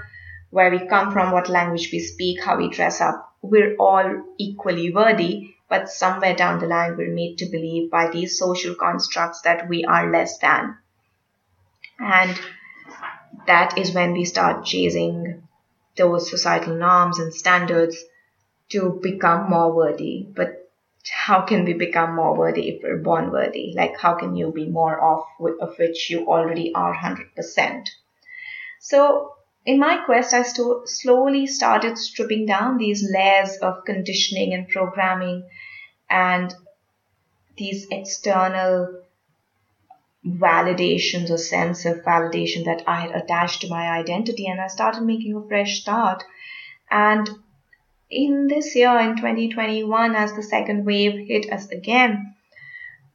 where 0.51 0.71
we 0.71 0.87
come 0.87 1.13
from, 1.13 1.33
what 1.33 1.51
language 1.51 1.91
we 1.93 1.99
speak, 1.99 2.43
how 2.43 2.57
we 2.57 2.71
dress 2.71 3.01
up. 3.01 3.33
We're 3.43 3.77
all 3.77 4.23
equally 4.39 4.91
worthy 4.91 5.55
but 5.69 5.89
somewhere 5.89 6.37
down 6.37 6.61
the 6.61 6.67
line 6.67 6.97
we're 6.97 7.13
made 7.13 7.39
to 7.39 7.47
believe 7.47 7.91
by 7.91 8.09
these 8.09 8.39
social 8.39 8.75
constructs 8.75 9.41
that 9.43 9.69
we 9.69 9.85
are 9.85 10.11
less 10.11 10.39
than. 10.39 10.77
And 11.99 12.39
that 13.47 13.79
is 13.79 13.93
when 13.93 14.13
we 14.13 14.25
start 14.25 14.65
chasing 14.65 15.47
those 15.97 16.31
societal 16.31 16.77
norms 16.77 17.19
and 17.19 17.33
standards 17.33 18.03
to 18.71 18.99
become 19.03 19.49
more 19.51 19.73
worthy. 19.73 20.27
But 20.35 20.71
how 21.11 21.43
can 21.43 21.65
we 21.65 21.75
become 21.75 22.17
more 22.17 22.37
worthy 22.37 22.71
if 22.71 22.83
we're 22.83 22.97
born 22.97 23.31
worthy? 23.31 23.73
Like, 23.77 23.99
how 23.99 24.15
can 24.15 24.35
you 24.35 24.51
be 24.53 24.67
more 24.67 24.99
of, 24.99 25.25
of 25.61 25.79
which 25.79 26.11
you 26.11 26.27
already 26.27 26.75
are 26.75 26.95
100%? 26.95 27.89
So, 28.81 29.35
in 29.67 29.79
my 29.79 29.99
quest, 30.05 30.35
I 30.35 30.43
st- 30.43 30.89
slowly 30.89 31.47
started 31.47 31.97
stripping 31.97 32.47
down 32.47 32.79
these 32.79 33.09
layers 33.09 33.57
of 33.59 33.85
conditioning 33.85 34.53
and 34.53 34.69
programming 34.69 35.49
and 36.11 36.55
these 37.57 37.87
external 37.91 39.04
validations 40.27 41.31
or 41.31 41.37
sense 41.37 41.85
of 41.85 41.99
validation 41.99 42.65
that 42.65 42.83
I 42.87 43.01
had 43.01 43.11
attached 43.11 43.61
to 43.61 43.69
my 43.69 43.91
identity. 43.91 44.47
And 44.47 44.61
I 44.61 44.69
started 44.69 45.03
making 45.03 45.35
a 45.37 45.47
fresh 45.49 45.81
start. 45.81 46.23
And 46.91 47.29
in 48.11 48.47
this 48.49 48.75
year, 48.75 48.99
in 48.99 49.17
2021, 49.17 50.15
as 50.15 50.33
the 50.35 50.43
second 50.43 50.85
wave 50.85 51.27
hit 51.27 51.53
us 51.53 51.69
again, 51.69 52.35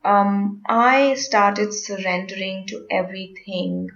um, 0.04 0.62
I 0.68 1.16
started 1.16 1.74
surrendering 1.74 2.68
to 2.68 2.86
everything 2.90 3.90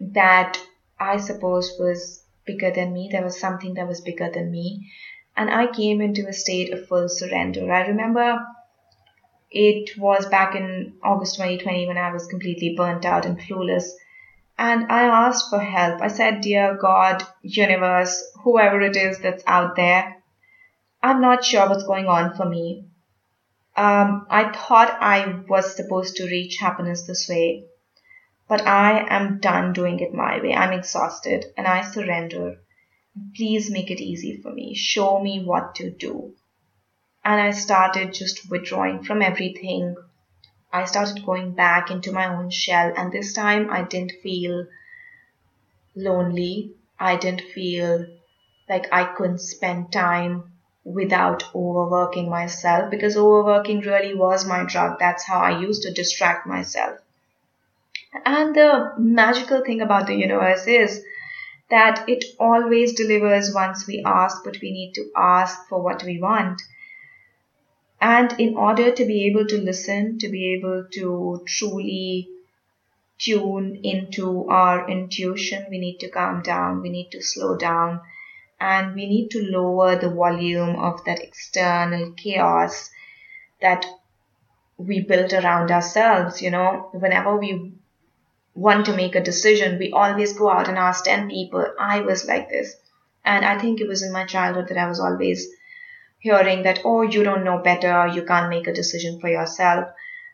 that 0.00 0.58
I 0.98 1.18
suppose 1.18 1.72
was 1.78 2.24
bigger 2.44 2.70
than 2.70 2.92
me. 2.92 3.08
There 3.10 3.24
was 3.24 3.38
something 3.38 3.74
that 3.74 3.86
was 3.86 4.00
bigger 4.00 4.30
than 4.32 4.50
me. 4.50 4.90
And 5.36 5.50
I 5.50 5.70
came 5.70 6.00
into 6.00 6.26
a 6.26 6.32
state 6.32 6.72
of 6.72 6.88
full 6.88 7.08
surrender. 7.08 7.72
I 7.72 7.86
remember 7.86 8.44
it 9.50 9.96
was 9.98 10.26
back 10.26 10.54
in 10.54 10.94
August 11.02 11.36
2020 11.36 11.86
when 11.86 11.98
I 11.98 12.12
was 12.12 12.26
completely 12.26 12.74
burnt 12.76 13.04
out 13.04 13.24
and 13.24 13.38
clueless. 13.38 13.90
And 14.58 14.90
I 14.90 15.04
asked 15.04 15.50
for 15.50 15.60
help. 15.60 16.02
I 16.02 16.08
said, 16.08 16.40
Dear 16.40 16.76
God, 16.76 17.22
universe, 17.42 18.22
whoever 18.42 18.80
it 18.80 18.96
is 18.96 19.18
that's 19.20 19.44
out 19.46 19.76
there, 19.76 20.22
I'm 21.02 21.20
not 21.20 21.44
sure 21.44 21.68
what's 21.68 21.84
going 21.84 22.06
on 22.06 22.34
for 22.34 22.44
me. 22.44 22.84
Um, 23.76 24.26
I 24.28 24.50
thought 24.50 24.98
I 25.00 25.42
was 25.48 25.76
supposed 25.76 26.16
to 26.16 26.26
reach 26.26 26.58
happiness 26.58 27.06
this 27.06 27.28
way. 27.28 27.64
But 28.48 28.66
I 28.66 29.06
am 29.08 29.38
done 29.38 29.72
doing 29.72 30.00
it 30.00 30.12
my 30.12 30.40
way. 30.40 30.54
I'm 30.54 30.72
exhausted 30.72 31.46
and 31.56 31.66
I 31.66 31.82
surrender. 31.82 32.56
Please 33.36 33.70
make 33.70 33.90
it 33.90 34.02
easy 34.02 34.40
for 34.42 34.52
me. 34.52 34.74
Show 34.74 35.20
me 35.20 35.44
what 35.44 35.74
to 35.76 35.90
do. 35.90 36.34
And 37.28 37.42
I 37.42 37.50
started 37.50 38.14
just 38.14 38.50
withdrawing 38.50 39.02
from 39.02 39.20
everything. 39.20 39.96
I 40.72 40.86
started 40.86 41.26
going 41.26 41.52
back 41.52 41.90
into 41.90 42.10
my 42.10 42.26
own 42.26 42.48
shell, 42.48 42.94
and 42.96 43.12
this 43.12 43.34
time 43.34 43.70
I 43.70 43.82
didn't 43.82 44.12
feel 44.22 44.64
lonely. 45.94 46.72
I 46.98 47.16
didn't 47.16 47.42
feel 47.42 48.06
like 48.66 48.90
I 48.90 49.04
couldn't 49.04 49.42
spend 49.42 49.92
time 49.92 50.52
without 50.84 51.54
overworking 51.54 52.30
myself 52.30 52.90
because 52.90 53.14
overworking 53.14 53.80
really 53.80 54.14
was 54.14 54.46
my 54.46 54.64
drug. 54.64 54.98
That's 54.98 55.26
how 55.26 55.40
I 55.40 55.60
used 55.60 55.82
to 55.82 55.92
distract 55.92 56.46
myself. 56.46 56.98
And 58.24 58.56
the 58.56 58.94
magical 58.96 59.62
thing 59.62 59.82
about 59.82 60.06
the 60.06 60.16
universe 60.16 60.66
is 60.66 61.04
that 61.68 62.08
it 62.08 62.24
always 62.40 62.94
delivers 62.94 63.52
once 63.54 63.86
we 63.86 64.02
ask, 64.02 64.42
but 64.44 64.56
we 64.62 64.72
need 64.72 64.94
to 64.94 65.10
ask 65.14 65.68
for 65.68 65.82
what 65.82 66.02
we 66.02 66.18
want. 66.18 66.62
And 68.00 68.32
in 68.38 68.56
order 68.56 68.92
to 68.92 69.04
be 69.04 69.26
able 69.26 69.46
to 69.46 69.58
listen, 69.58 70.18
to 70.18 70.28
be 70.28 70.54
able 70.54 70.86
to 70.92 71.44
truly 71.46 72.28
tune 73.18 73.80
into 73.82 74.48
our 74.48 74.88
intuition, 74.88 75.66
we 75.68 75.78
need 75.78 75.98
to 75.98 76.08
calm 76.08 76.42
down, 76.42 76.80
we 76.82 76.90
need 76.90 77.10
to 77.10 77.22
slow 77.22 77.56
down, 77.56 78.00
and 78.60 78.94
we 78.94 79.06
need 79.06 79.30
to 79.30 79.42
lower 79.42 79.96
the 79.96 80.10
volume 80.10 80.76
of 80.76 81.04
that 81.04 81.20
external 81.20 82.12
chaos 82.12 82.90
that 83.60 83.84
we 84.76 85.00
built 85.00 85.32
around 85.32 85.72
ourselves. 85.72 86.40
You 86.40 86.52
know, 86.52 86.90
whenever 86.92 87.36
we 87.36 87.72
want 88.54 88.86
to 88.86 88.96
make 88.96 89.16
a 89.16 89.22
decision, 89.22 89.78
we 89.78 89.90
always 89.90 90.32
go 90.32 90.50
out 90.50 90.68
and 90.68 90.78
ask 90.78 91.04
10 91.04 91.28
people. 91.28 91.66
I 91.80 92.00
was 92.00 92.26
like 92.26 92.48
this. 92.48 92.76
And 93.24 93.44
I 93.44 93.58
think 93.58 93.80
it 93.80 93.88
was 93.88 94.02
in 94.02 94.12
my 94.12 94.24
childhood 94.24 94.68
that 94.68 94.78
I 94.78 94.88
was 94.88 95.00
always 95.00 95.48
hearing 96.18 96.62
that, 96.62 96.80
oh, 96.84 97.02
you 97.02 97.22
don't 97.22 97.44
know 97.44 97.58
better, 97.58 98.06
you 98.08 98.24
can't 98.24 98.50
make 98.50 98.66
a 98.66 98.72
decision 98.72 99.20
for 99.20 99.28
yourself. 99.28 99.88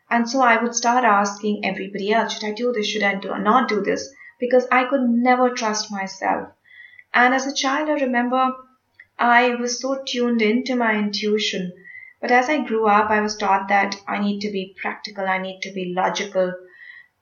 And 0.09 0.29
so 0.29 0.41
I 0.41 0.61
would 0.61 0.75
start 0.75 1.03
asking 1.03 1.65
everybody 1.65 2.11
else, 2.11 2.33
should 2.33 2.47
I 2.47 2.51
do 2.51 2.71
this? 2.71 2.87
Should 2.87 3.03
I 3.03 3.15
do 3.15 3.35
not 3.37 3.67
do 3.67 3.81
this? 3.81 4.13
Because 4.39 4.67
I 4.71 4.85
could 4.85 5.01
never 5.01 5.49
trust 5.49 5.91
myself. 5.91 6.49
And 7.13 7.33
as 7.33 7.47
a 7.47 7.55
child, 7.55 7.89
I 7.89 7.93
remember 7.93 8.51
I 9.17 9.55
was 9.55 9.79
so 9.79 10.03
tuned 10.05 10.41
into 10.41 10.75
my 10.75 10.95
intuition. 10.95 11.71
But 12.21 12.31
as 12.31 12.49
I 12.49 12.63
grew 12.63 12.87
up, 12.87 13.09
I 13.09 13.21
was 13.21 13.37
taught 13.37 13.67
that 13.69 13.95
I 14.07 14.19
need 14.19 14.41
to 14.41 14.51
be 14.51 14.75
practical, 14.81 15.27
I 15.27 15.37
need 15.37 15.61
to 15.61 15.71
be 15.71 15.93
logical, 15.95 16.53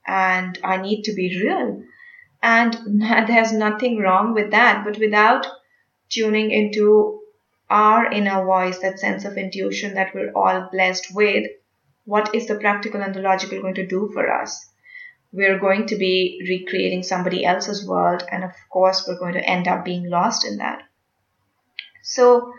and 0.06 0.58
I 0.64 0.78
need 0.78 1.02
to 1.04 1.14
be 1.14 1.40
real. 1.42 1.82
And 2.42 3.00
there's 3.28 3.52
nothing 3.52 3.98
wrong 3.98 4.34
with 4.34 4.50
that. 4.50 4.84
But 4.84 4.98
without 4.98 5.46
tuning 6.10 6.50
into 6.50 7.20
our 7.70 8.06
inner 8.10 8.44
voice, 8.44 8.78
that 8.78 8.98
sense 8.98 9.24
of 9.24 9.36
intuition 9.36 9.94
that 9.94 10.14
we're 10.14 10.32
all 10.32 10.68
blessed 10.70 11.14
with, 11.14 11.50
what 12.04 12.34
is 12.34 12.46
the 12.46 12.56
practical 12.56 13.02
and 13.02 13.14
the 13.14 13.20
logical 13.20 13.60
going 13.60 13.74
to 13.74 13.86
do 13.86 14.10
for 14.12 14.30
us? 14.30 14.70
We're 15.32 15.58
going 15.58 15.86
to 15.86 15.96
be 15.96 16.44
recreating 16.48 17.02
somebody 17.02 17.44
else's 17.44 17.86
world, 17.86 18.24
and 18.30 18.44
of 18.44 18.52
course, 18.70 19.06
we're 19.06 19.18
going 19.18 19.34
to 19.34 19.44
end 19.44 19.66
up 19.66 19.84
being 19.84 20.08
lost 20.08 20.46
in 20.46 20.58
that. 20.58 20.82
So, 22.02 22.52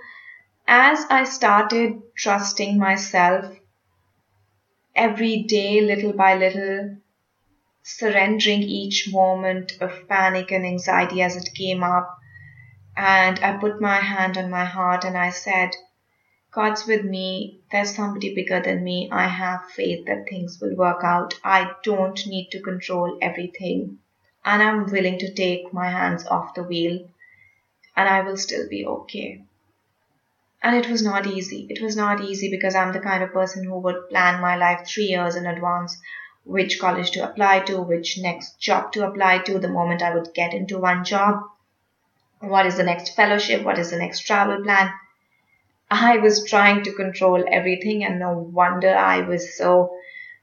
as 0.67 1.05
I 1.09 1.23
started 1.23 2.01
trusting 2.17 2.77
myself 2.77 3.45
every 4.95 5.43
day, 5.43 5.81
little 5.81 6.13
by 6.13 6.35
little, 6.35 6.97
surrendering 7.83 8.63
each 8.63 9.09
moment 9.11 9.77
of 9.79 10.07
panic 10.07 10.51
and 10.51 10.65
anxiety 10.65 11.21
as 11.21 11.35
it 11.35 11.53
came 11.53 11.83
up. 11.83 12.17
And 12.97 13.39
I 13.39 13.57
put 13.57 13.81
my 13.81 13.97
hand 13.97 14.37
on 14.37 14.49
my 14.49 14.65
heart 14.65 15.03
and 15.03 15.17
I 15.17 15.29
said, 15.29 15.71
God's 16.51 16.87
with 16.87 17.03
me. 17.03 17.59
There's 17.71 17.93
somebody 17.93 18.33
bigger 18.33 18.61
than 18.61 18.83
me. 18.83 19.09
I 19.11 19.27
have 19.27 19.69
faith 19.71 20.05
that 20.05 20.29
things 20.29 20.61
will 20.61 20.75
work 20.75 21.03
out. 21.03 21.33
I 21.43 21.73
don't 21.83 22.25
need 22.25 22.49
to 22.51 22.61
control 22.61 23.17
everything. 23.21 23.99
And 24.45 24.63
I'm 24.63 24.85
willing 24.85 25.19
to 25.19 25.33
take 25.33 25.73
my 25.73 25.89
hands 25.89 26.25
off 26.27 26.53
the 26.53 26.63
wheel 26.63 27.09
and 27.97 28.07
I 28.07 28.21
will 28.21 28.37
still 28.37 28.69
be 28.69 28.85
okay. 28.85 29.43
And 30.63 30.75
it 30.75 30.89
was 30.89 31.03
not 31.03 31.27
easy. 31.27 31.67
It 31.69 31.81
was 31.81 31.95
not 31.95 32.21
easy 32.21 32.49
because 32.49 32.75
I'm 32.75 32.93
the 32.93 32.99
kind 32.99 33.23
of 33.23 33.33
person 33.33 33.63
who 33.63 33.77
would 33.79 34.09
plan 34.09 34.41
my 34.41 34.55
life 34.55 34.87
three 34.87 35.05
years 35.05 35.35
in 35.35 35.45
advance 35.45 35.97
which 36.45 36.79
college 36.79 37.11
to 37.11 37.29
apply 37.29 37.59
to, 37.61 37.81
which 37.81 38.19
next 38.19 38.59
job 38.59 38.91
to 38.93 39.05
apply 39.05 39.39
to 39.39 39.59
the 39.59 39.67
moment 39.67 40.01
I 40.01 40.13
would 40.13 40.33
get 40.33 40.53
into 40.53 40.77
one 40.77 41.03
job. 41.03 41.41
What 42.39 42.65
is 42.65 42.77
the 42.77 42.83
next 42.83 43.15
fellowship? 43.15 43.63
What 43.63 43.79
is 43.79 43.91
the 43.91 43.97
next 43.97 44.21
travel 44.21 44.63
plan? 44.63 44.91
I 45.89 46.17
was 46.17 46.47
trying 46.47 46.83
to 46.83 46.93
control 46.93 47.43
everything, 47.49 48.03
and 48.03 48.19
no 48.19 48.33
wonder 48.33 48.93
I 48.93 49.21
was 49.21 49.57
so 49.57 49.95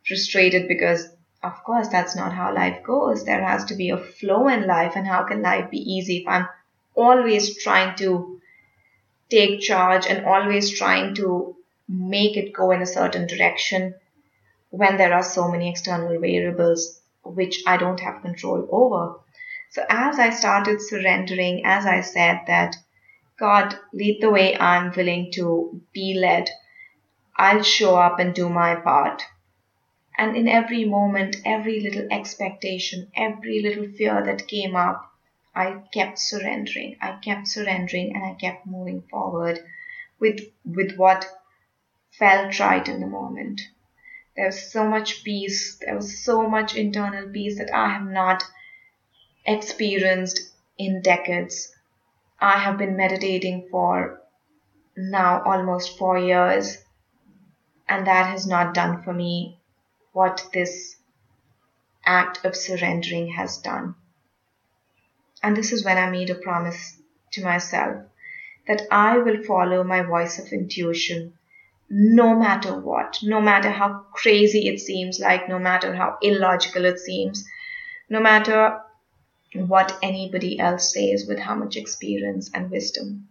frustrated 0.07 0.69
because, 0.69 1.09
of 1.43 1.63
course, 1.65 1.89
that's 1.89 2.17
not 2.17 2.33
how 2.33 2.55
life 2.55 2.83
goes. 2.83 3.25
There 3.25 3.45
has 3.45 3.65
to 3.67 3.75
be 3.75 3.91
a 3.91 3.99
flow 3.99 4.49
in 4.49 4.67
life, 4.67 4.93
and 4.97 5.07
how 5.07 5.25
can 5.25 5.43
life 5.43 5.71
be 5.71 5.79
easy 5.79 6.19
if 6.19 6.29
I'm 6.29 6.49
always 6.95 7.63
trying 7.63 7.97
to 7.97 8.41
take 9.31 9.61
charge 9.61 10.07
and 10.07 10.27
always 10.27 10.71
trying 10.71 11.15
to 11.17 11.57
make 11.89 12.37
it 12.37 12.53
go 12.53 12.71
in 12.71 12.83
a 12.83 12.87
certain 12.87 13.27
direction? 13.27 13.95
when 14.73 14.97
there 14.97 15.13
are 15.13 15.23
so 15.23 15.49
many 15.49 15.69
external 15.69 16.19
variables 16.19 16.99
which 17.23 17.63
I 17.67 17.77
don't 17.77 18.01
have 18.01 18.23
control 18.23 18.67
over. 18.73 19.17
So 19.73 19.87
as 19.89 20.19
I 20.19 20.29
started 20.29 20.83
surrendering, 20.83 21.65
as 21.65 21.87
I 21.87 22.03
said 22.03 22.43
that 22.47 22.77
God 23.39 23.75
lead 23.95 24.21
the 24.21 24.29
way 24.29 24.55
I'm 24.55 24.93
willing 24.95 25.33
to 25.33 25.81
be 25.95 26.13
led, 26.13 26.51
I'll 27.37 27.63
show 27.63 27.97
up 27.97 28.19
and 28.19 28.35
do 28.35 28.51
my 28.51 28.75
part. 28.75 29.23
And 30.19 30.37
in 30.37 30.47
every 30.47 30.85
moment, 30.85 31.37
every 31.47 31.81
little 31.81 32.07
expectation, 32.13 33.11
every 33.17 33.63
little 33.63 33.89
fear 33.89 34.23
that 34.23 34.47
came 34.47 34.77
up, 34.77 35.11
I 35.55 35.81
kept 35.91 36.19
surrendering. 36.19 36.99
I 37.01 37.13
kept 37.13 37.49
surrendering 37.49 38.15
and 38.15 38.23
I 38.27 38.35
kept 38.35 38.67
moving 38.67 39.01
forward 39.11 39.59
with 40.21 40.41
with 40.67 40.97
what 40.97 41.27
felt 42.11 42.61
right 42.61 42.87
in 42.87 43.01
the 43.01 43.07
moment. 43.07 43.63
There 44.37 44.47
was 44.47 44.71
so 44.71 44.87
much 44.87 45.25
peace. 45.25 45.79
There 45.79 45.97
was 45.97 46.23
so 46.23 46.47
much 46.47 46.77
internal 46.77 47.27
peace 47.31 47.57
that 47.57 47.75
I 47.75 47.89
have 47.89 48.07
not 48.07 48.43
experienced 49.45 50.53
in 50.79 51.03
decades. 51.03 51.73
I 52.41 52.59
have 52.59 52.79
been 52.79 52.97
meditating 52.97 53.69
for 53.71 54.21
now 54.97 55.43
almost 55.45 55.99
four 55.99 56.19
years, 56.19 56.79
and 57.89 58.07
that 58.07 58.27
has 58.31 58.47
not 58.47 58.75
done 58.75 59.03
for 59.03 59.13
me 59.13 59.59
what 60.13 60.49
this 60.53 60.97
act 62.05 62.45
of 62.45 62.57
surrendering 62.57 63.33
has 63.33 63.59
done. 63.59 63.95
And 65.43 65.57
this 65.57 65.73
is 65.73 65.85
when 65.85 65.99
I 65.99 66.11
made 66.11 66.31
a 66.31 66.35
promise 66.35 66.99
to 67.33 67.45
myself 67.45 68.05
that 68.67 68.83
I 68.91 69.19
will 69.19 69.43
follow 69.43 69.83
my 69.83 70.03
voice 70.03 70.39
of 70.39 70.53
intuition 70.53 71.35
no 71.95 72.35
matter 72.35 72.75
what, 72.79 73.19
no 73.23 73.39
matter 73.39 73.71
how 73.71 74.07
crazy 74.15 74.67
it 74.67 74.81
seems 74.81 75.21
like, 75.21 75.47
no 75.47 75.59
matter 75.59 75.95
how 75.95 76.17
illogical 76.23 76.87
it 76.87 76.99
seems, 76.99 77.45
no 78.09 78.19
matter 78.19 78.81
what 79.55 79.99
anybody 80.03 80.59
else 80.59 80.93
says 80.93 81.27
with 81.29 81.39
how 81.39 81.55
much 81.55 81.77
experience 81.77 82.51
and 82.55 82.71
wisdom. 82.71 83.29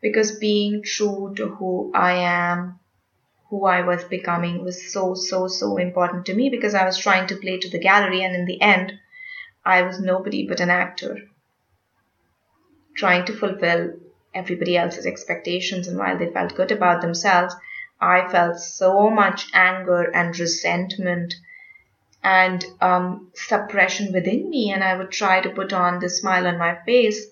Because 0.00 0.38
being 0.38 0.82
true 0.82 1.32
to 1.36 1.48
who 1.48 1.90
I 1.94 2.12
am, 2.12 2.78
who 3.48 3.64
I 3.64 3.82
was 3.82 4.04
becoming, 4.04 4.64
was 4.64 4.92
so, 4.92 5.14
so, 5.14 5.48
so 5.48 5.76
important 5.76 6.26
to 6.26 6.34
me 6.34 6.50
because 6.50 6.74
I 6.74 6.84
was 6.84 6.98
trying 6.98 7.26
to 7.28 7.36
play 7.36 7.58
to 7.58 7.70
the 7.70 7.78
gallery, 7.78 8.22
and 8.22 8.34
in 8.34 8.46
the 8.46 8.60
end, 8.60 8.92
I 9.64 9.82
was 9.82 10.00
nobody 10.00 10.46
but 10.46 10.60
an 10.60 10.70
actor 10.70 11.18
trying 12.94 13.24
to 13.26 13.32
fulfill 13.32 13.94
everybody 14.34 14.76
else's 14.76 15.06
expectations, 15.06 15.88
and 15.88 15.98
while 15.98 16.18
they 16.18 16.30
felt 16.30 16.54
good 16.54 16.70
about 16.70 17.00
themselves, 17.00 17.54
I 18.00 18.28
felt 18.30 18.58
so 18.58 19.10
much 19.10 19.46
anger 19.52 20.10
and 20.14 20.38
resentment 20.38 21.34
and 22.24 22.64
um, 22.80 23.30
suppression 23.34 24.12
within 24.12 24.48
me, 24.48 24.72
and 24.72 24.82
I 24.82 24.96
would 24.96 25.10
try 25.12 25.40
to 25.42 25.50
put 25.50 25.72
on 25.74 26.00
the 26.00 26.08
smile 26.08 26.46
on 26.46 26.58
my 26.58 26.78
face 26.86 27.26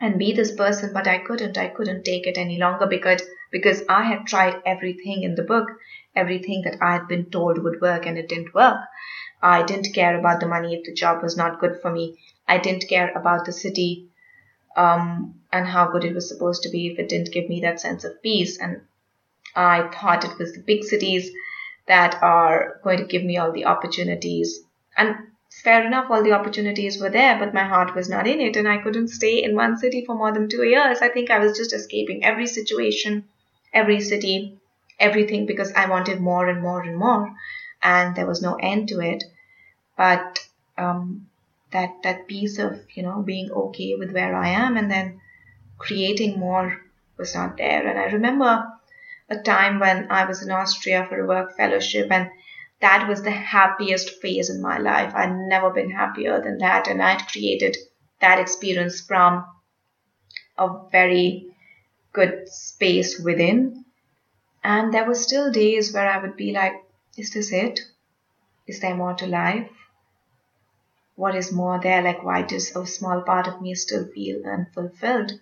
and 0.00 0.18
be 0.18 0.32
this 0.32 0.54
person, 0.54 0.92
but 0.92 1.06
I 1.06 1.18
couldn't. 1.18 1.56
I 1.56 1.68
couldn't 1.68 2.04
take 2.04 2.26
it 2.26 2.36
any 2.36 2.58
longer 2.58 2.86
because 2.86 3.22
because 3.52 3.82
I 3.88 4.02
had 4.02 4.26
tried 4.26 4.60
everything 4.66 5.22
in 5.22 5.36
the 5.36 5.44
book, 5.44 5.68
everything 6.16 6.62
that 6.62 6.78
I 6.82 6.94
had 6.94 7.06
been 7.06 7.26
told 7.26 7.62
would 7.62 7.80
work, 7.80 8.04
and 8.04 8.18
it 8.18 8.28
didn't 8.28 8.52
work. 8.52 8.80
I 9.40 9.62
didn't 9.62 9.94
care 9.94 10.18
about 10.18 10.40
the 10.40 10.48
money 10.48 10.74
if 10.74 10.84
the 10.84 10.92
job 10.92 11.22
was 11.22 11.36
not 11.36 11.60
good 11.60 11.80
for 11.80 11.92
me. 11.92 12.18
I 12.48 12.58
didn't 12.58 12.88
care 12.88 13.12
about 13.14 13.44
the 13.44 13.52
city 13.52 14.08
um, 14.76 15.40
and 15.52 15.66
how 15.66 15.88
good 15.90 16.04
it 16.04 16.14
was 16.14 16.28
supposed 16.28 16.64
to 16.64 16.70
be 16.70 16.88
if 16.88 16.98
it 16.98 17.08
didn't 17.08 17.32
give 17.32 17.48
me 17.48 17.60
that 17.60 17.80
sense 17.80 18.04
of 18.04 18.20
peace. 18.22 18.58
And 18.58 18.80
I 19.54 19.88
thought 19.88 20.24
it 20.24 20.38
was 20.38 20.52
the 20.52 20.62
big 20.62 20.82
cities 20.82 21.30
that 21.86 22.22
are 22.22 22.80
going 22.82 22.98
to 22.98 23.04
give 23.04 23.24
me 23.24 23.36
all 23.36 23.52
the 23.52 23.66
opportunities. 23.66 24.60
And 24.96 25.16
fair 25.62 25.86
enough, 25.86 26.10
all 26.10 26.22
the 26.22 26.32
opportunities 26.32 27.00
were 27.00 27.10
there, 27.10 27.38
but 27.38 27.54
my 27.54 27.64
heart 27.64 27.94
was 27.94 28.08
not 28.08 28.26
in 28.26 28.40
it, 28.40 28.56
and 28.56 28.68
I 28.68 28.78
couldn't 28.78 29.08
stay 29.08 29.42
in 29.42 29.54
one 29.54 29.76
city 29.76 30.04
for 30.04 30.14
more 30.14 30.32
than 30.32 30.48
two 30.48 30.64
years. 30.64 30.98
I 31.00 31.08
think 31.08 31.30
I 31.30 31.38
was 31.38 31.56
just 31.56 31.72
escaping 31.72 32.24
every 32.24 32.46
situation, 32.46 33.24
every 33.72 34.00
city, 34.00 34.58
everything 34.98 35.46
because 35.46 35.72
I 35.72 35.88
wanted 35.88 36.20
more 36.20 36.48
and 36.48 36.62
more 36.62 36.82
and 36.82 36.96
more, 36.96 37.34
and 37.82 38.16
there 38.16 38.26
was 38.26 38.42
no 38.42 38.54
end 38.54 38.88
to 38.88 39.00
it. 39.00 39.24
But 39.96 40.40
um, 40.76 41.28
that 41.70 42.02
that 42.02 42.26
piece 42.26 42.58
of 42.58 42.80
you 42.94 43.02
know 43.02 43.22
being 43.22 43.50
okay 43.50 43.94
with 43.96 44.12
where 44.12 44.34
I 44.34 44.48
am 44.48 44.76
and 44.76 44.90
then 44.90 45.20
creating 45.78 46.38
more 46.38 46.80
was 47.18 47.34
not 47.34 47.56
there. 47.56 47.86
And 47.86 47.98
I 47.98 48.04
remember 48.04 48.66
a 49.28 49.36
time 49.36 49.78
when 49.80 50.10
I 50.10 50.24
was 50.24 50.42
in 50.42 50.50
Austria 50.50 51.06
for 51.08 51.20
a 51.20 51.26
work 51.26 51.56
fellowship 51.56 52.08
and 52.10 52.28
that 52.80 53.08
was 53.08 53.22
the 53.22 53.30
happiest 53.30 54.20
phase 54.20 54.50
in 54.50 54.60
my 54.60 54.78
life. 54.78 55.14
I'd 55.14 55.34
never 55.34 55.70
been 55.70 55.90
happier 55.90 56.40
than 56.40 56.58
that. 56.58 56.86
And 56.88 57.02
I'd 57.02 57.26
created 57.28 57.76
that 58.20 58.38
experience 58.38 59.00
from 59.00 59.44
a 60.58 60.68
very 60.90 61.46
good 62.12 62.48
space 62.48 63.18
within. 63.18 63.84
And 64.62 64.92
there 64.92 65.06
were 65.06 65.14
still 65.14 65.50
days 65.50 65.94
where 65.94 66.10
I 66.10 66.18
would 66.18 66.36
be 66.36 66.52
like, 66.52 66.74
is 67.16 67.32
this 67.32 67.52
it? 67.52 67.80
Is 68.66 68.80
there 68.80 68.94
more 68.94 69.14
to 69.14 69.26
life? 69.26 69.70
what 71.16 71.36
is 71.36 71.52
more 71.52 71.78
there 71.80 72.02
like 72.02 72.24
why 72.24 72.42
does 72.42 72.74
a 72.74 72.86
small 72.86 73.22
part 73.22 73.46
of 73.46 73.60
me 73.60 73.74
still 73.74 74.06
feel 74.06 74.44
unfulfilled 74.46 75.32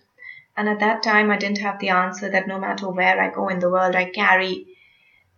and 0.55 0.69
at 0.69 0.79
that 0.79 1.03
time 1.03 1.31
i 1.31 1.37
didn't 1.37 1.59
have 1.59 1.79
the 1.79 1.89
answer 1.89 2.29
that 2.29 2.47
no 2.47 2.59
matter 2.59 2.89
where 2.89 3.21
i 3.21 3.29
go 3.29 3.47
in 3.49 3.59
the 3.59 3.69
world 3.69 3.95
i 3.95 4.05
carry 4.05 4.67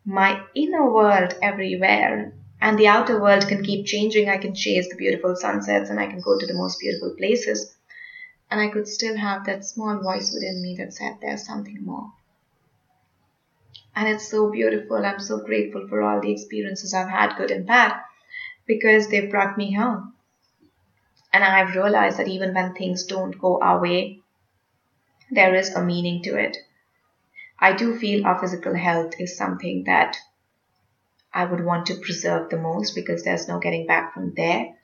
my 0.06 0.43
inner 0.54 0.91
world 0.91 1.34
everywhere. 1.41 2.34
And 2.62 2.78
the 2.78 2.88
outer 2.88 3.19
world 3.19 3.47
can 3.47 3.63
keep 3.63 3.86
changing. 3.86 4.30
I 4.30 4.38
can 4.38 4.56
chase 4.56 4.88
the 4.88 4.95
beautiful 4.95 5.36
sunsets 5.36 5.89
and 5.89 5.99
i 5.99 6.06
can 6.06 6.21
go 6.21 6.38
to 6.38 6.45
the 6.45 6.54
most 6.54 6.80
beautiful 6.80 7.15
places. 7.17 7.75
And 8.49 8.62
i 8.62 8.69
could 8.69 8.88
still 8.88 9.17
have 9.17 9.45
that 9.45 9.65
small 9.65 9.99
voice 9.99 10.32
within 10.32 10.62
me 10.62 10.75
that 10.78 10.93
said 10.93 11.17
there's 11.21 11.45
something 11.45 11.84
more. 11.84 12.13
And 13.95 14.08
it's 14.08 14.28
so 14.28 14.51
beautiful. 14.51 15.06
I'm 15.06 15.19
so 15.19 15.39
grateful 15.39 15.88
for 15.88 16.01
all 16.01 16.21
the 16.21 16.32
experiences 16.32 16.93
i've 16.93 17.10
had 17.10 17.38
good 17.38 17.51
and 17.51 17.65
bad 17.65 17.93
because 18.67 19.08
they've 19.08 19.32
brought 19.32 19.58
me 19.58 19.71
here. 19.71 20.04
And 21.34 21.43
I've 21.43 21.75
realized 21.75 22.17
that 22.17 22.28
even 22.28 22.54
when 22.54 22.73
things 22.73 23.06
don't 23.06 23.38
go 23.38 23.60
our 23.62 23.82
way, 23.82 24.21
there 25.32 25.56
is 25.56 25.74
a 25.74 25.84
meaning 25.84 26.24
to 26.24 26.36
it. 26.38 26.58
I 27.60 27.74
do 27.74 27.98
feel 27.98 28.26
our 28.26 28.40
physical 28.40 28.76
health 28.76 29.14
is 29.20 29.38
something 29.38 29.86
that 29.86 30.18
I 31.34 31.46
would 31.46 31.64
want 31.64 31.88
to 31.88 31.96
preserve 31.96 32.50
the 32.50 32.58
most 32.58 32.96
because 32.96 33.24
there's 33.24 33.48
no 33.48 33.60
getting 33.60 33.88
back 33.88 34.14
from 34.14 34.34
there. 34.36 34.76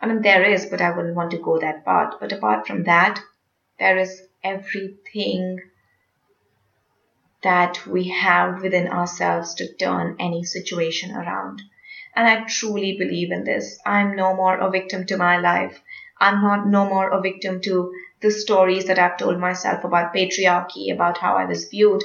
I 0.00 0.06
mean, 0.06 0.22
there 0.22 0.42
is, 0.42 0.66
but 0.66 0.80
I 0.80 0.90
wouldn't 0.90 1.14
want 1.14 1.30
to 1.32 1.38
go 1.38 1.58
that 1.58 1.84
far. 1.84 2.16
But 2.18 2.32
apart 2.32 2.66
from 2.66 2.84
that, 2.84 3.20
there 3.78 3.98
is 3.98 4.22
everything 4.42 5.60
that 7.42 7.86
we 7.86 8.08
have 8.08 8.62
within 8.62 8.88
ourselves 8.88 9.54
to 9.54 9.74
turn 9.74 10.16
any 10.18 10.44
situation 10.44 11.14
around. 11.14 11.62
And 12.14 12.26
I 12.26 12.44
truly 12.44 12.96
believe 12.98 13.32
in 13.32 13.44
this. 13.44 13.78
I'm 13.84 14.16
no 14.16 14.34
more 14.34 14.56
a 14.56 14.70
victim 14.70 15.06
to 15.06 15.16
my 15.16 15.38
life. 15.38 15.80
I'm 16.18 16.40
not 16.42 16.66
no 16.66 16.88
more 16.88 17.10
a 17.10 17.20
victim 17.20 17.60
to 17.62 17.92
the 18.22 18.30
stories 18.30 18.86
that 18.86 18.98
I've 18.98 19.18
told 19.18 19.38
myself 19.38 19.84
about 19.84 20.14
patriarchy, 20.14 20.92
about 20.92 21.18
how 21.18 21.36
I 21.36 21.44
was 21.44 21.68
viewed. 21.68 22.02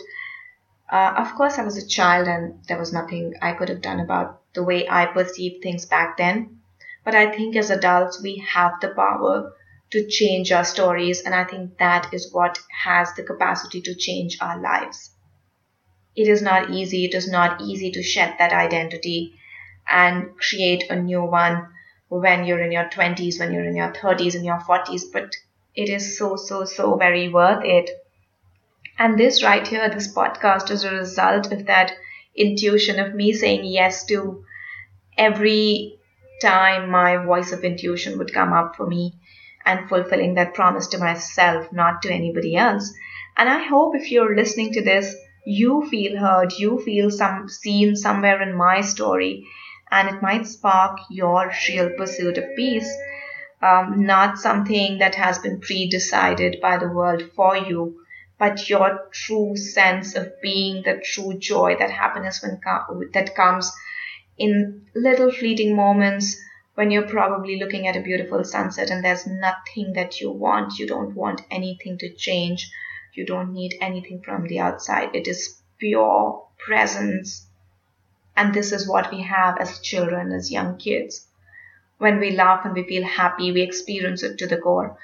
Uh, 0.92 1.14
of 1.18 1.34
course, 1.36 1.58
I 1.58 1.64
was 1.64 1.78
a 1.78 1.88
child 1.88 2.28
and 2.28 2.64
there 2.68 2.78
was 2.80 2.92
nothing 2.92 3.36
I 3.42 3.54
could 3.54 3.70
have 3.70 3.82
done 3.82 4.00
about 4.00 4.42
the 4.54 4.64
way 4.64 4.88
I 4.90 5.06
perceived 5.06 5.62
things 5.64 5.86
back 5.86 6.18
then. 6.18 6.60
But 7.06 7.16
I 7.16 7.32
think 7.32 7.56
as 7.56 7.70
adults, 7.70 8.22
we 8.22 8.44
have 8.54 8.74
the 8.82 8.90
power 8.90 9.54
to 9.92 10.08
change 10.08 10.52
our 10.52 10.66
stories, 10.66 11.22
and 11.22 11.34
I 11.34 11.46
think 11.46 11.78
that 11.78 12.14
is 12.14 12.34
what 12.34 12.60
has 12.84 13.14
the 13.14 13.24
capacity 13.24 13.80
to 13.82 13.96
change 13.96 14.38
our 14.42 14.60
lives. 14.60 15.12
It 16.16 16.28
is 16.28 16.42
not 16.42 16.72
easy, 16.72 17.06
it 17.06 17.14
is 17.14 17.30
not 17.30 17.62
easy 17.62 17.92
to 17.92 18.04
shed 18.04 18.36
that 18.40 18.52
identity 18.52 19.40
and 19.88 20.38
create 20.38 20.90
a 20.90 20.96
new 20.96 21.24
one 21.24 21.70
when 22.10 22.44
you're 22.44 22.62
in 22.62 22.72
your 22.72 22.90
20s, 22.90 23.40
when 23.40 23.54
you're 23.54 23.68
in 23.68 23.76
your 23.76 23.94
30s, 23.94 24.36
in 24.36 24.44
your 24.44 24.60
40s, 24.60 25.06
but 25.06 25.32
it 25.78 25.90
is 25.90 26.18
so, 26.18 26.36
so, 26.36 26.66
so 26.66 26.98
very 26.98 27.30
worth 27.30 27.64
it. 27.64 27.92
And 29.00 29.18
this 29.18 29.44
right 29.44 29.66
here, 29.66 29.88
this 29.90 30.14
podcast 30.14 30.72
is 30.72 30.84
a 30.84 30.92
result 30.92 31.52
of 31.52 31.68
that 31.68 31.94
intuition 32.36 33.00
of 33.00 33.14
me 33.14 33.32
saying 33.32 33.64
yes 33.64 34.04
to 34.08 34.44
every 35.18 36.00
time 36.42 36.90
my 36.90 37.18
voice 37.18 37.52
of 37.52 37.64
intuition 37.64 38.18
would 38.18 38.34
come 38.34 38.54
up 38.54 38.76
for 38.76 38.88
me 38.88 39.14
and 39.66 39.88
fulfilling 39.88 40.34
that 40.34 40.56
promise 40.56 40.88
to 40.88 40.98
myself, 40.98 41.72
not 41.72 42.02
to 42.02 42.12
anybody 42.12 42.56
else. 42.56 42.92
And 43.38 43.48
I 43.48 43.64
hope 43.64 43.96
if 43.96 44.12
you're 44.12 44.36
listening 44.36 44.74
to 44.74 44.84
this, 44.84 45.16
you 45.46 45.88
feel 45.90 46.18
heard, 46.18 46.54
you 46.58 46.80
feel 46.80 47.12
some 47.12 47.48
seen 47.50 47.96
somewhere 47.96 48.42
in 48.42 48.58
my 48.58 48.82
story, 48.82 49.46
and 49.92 50.10
it 50.10 50.22
might 50.22 50.48
spark 50.48 50.98
your 51.10 51.52
real 51.70 51.92
pursuit 51.92 52.38
of 52.38 52.56
peace. 52.56 52.90
Um, 53.62 54.06
not 54.06 54.38
something 54.38 55.00
that 55.00 55.16
has 55.16 55.40
been 55.40 55.60
pre-decided 55.60 56.60
by 56.62 56.78
the 56.78 56.90
world 56.90 57.24
for 57.36 57.58
you, 57.58 58.02
but 58.38 58.70
your 58.70 59.08
true 59.12 59.58
sense 59.58 60.16
of 60.16 60.40
being, 60.42 60.84
the 60.84 61.02
true 61.04 61.40
joy, 61.40 61.76
that 61.80 61.90
happiness 61.90 62.44
when 62.44 62.62
that 63.14 63.36
comes 63.36 63.72
in 64.38 64.86
little 64.94 65.32
fleeting 65.32 65.76
moments 65.76 66.38
when 66.76 66.92
you're 66.92 67.08
probably 67.08 67.58
looking 67.58 67.88
at 67.88 67.96
a 67.96 68.02
beautiful 68.02 68.44
sunset 68.44 68.92
and 68.92 69.04
there's 69.04 69.26
nothing 69.26 69.94
that 69.94 70.22
you 70.22 70.30
want. 70.30 70.78
You 70.78 70.86
don't 70.86 71.16
want 71.16 71.42
anything 71.50 71.98
to 71.98 72.14
change. 72.14 72.70
You 73.16 73.26
don't 73.26 73.52
need 73.52 73.76
anything 73.82 74.22
from 74.22 74.48
the 74.48 74.60
outside. 74.60 75.16
It 75.16 75.28
is 75.28 75.60
pure 75.80 76.46
presence. 76.60 77.48
And 78.36 78.54
this 78.54 78.72
is 78.72 78.88
what 78.88 79.12
we 79.12 79.24
have 79.24 79.58
as 79.58 79.80
children, 79.80 80.32
as 80.32 80.52
young 80.52 80.78
kids. 80.78 81.27
When 81.98 82.20
we 82.20 82.32
laugh 82.32 82.66
and 82.66 82.74
we 82.74 82.84
feel 82.84 83.04
happy, 83.04 83.52
we 83.52 83.62
experience 83.62 84.24
it 84.24 84.38
to 84.38 84.48
the 84.48 84.58
core. 84.58 84.98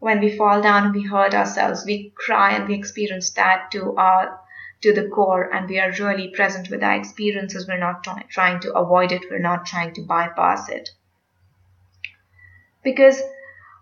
When 0.00 0.20
we 0.20 0.36
fall 0.36 0.60
down 0.60 0.86
and 0.86 0.94
we 0.94 1.04
hurt 1.04 1.34
ourselves, 1.34 1.84
we 1.86 2.10
cry 2.16 2.52
and 2.52 2.66
we 2.66 2.74
experience 2.74 3.30
that 3.30 3.70
to 3.72 3.94
our 3.96 4.40
to 4.80 4.92
the 4.92 5.08
core 5.08 5.44
and 5.54 5.68
we 5.68 5.78
are 5.78 5.92
really 5.92 6.28
present 6.28 6.68
with 6.68 6.82
our 6.82 6.96
experiences. 6.96 7.68
We're 7.68 7.78
not 7.78 8.02
try- 8.02 8.24
trying 8.28 8.58
to 8.60 8.72
avoid 8.74 9.12
it. 9.12 9.26
We're 9.30 9.38
not 9.38 9.64
trying 9.64 9.94
to 9.94 10.02
bypass 10.02 10.68
it. 10.68 10.90
Because 12.82 13.22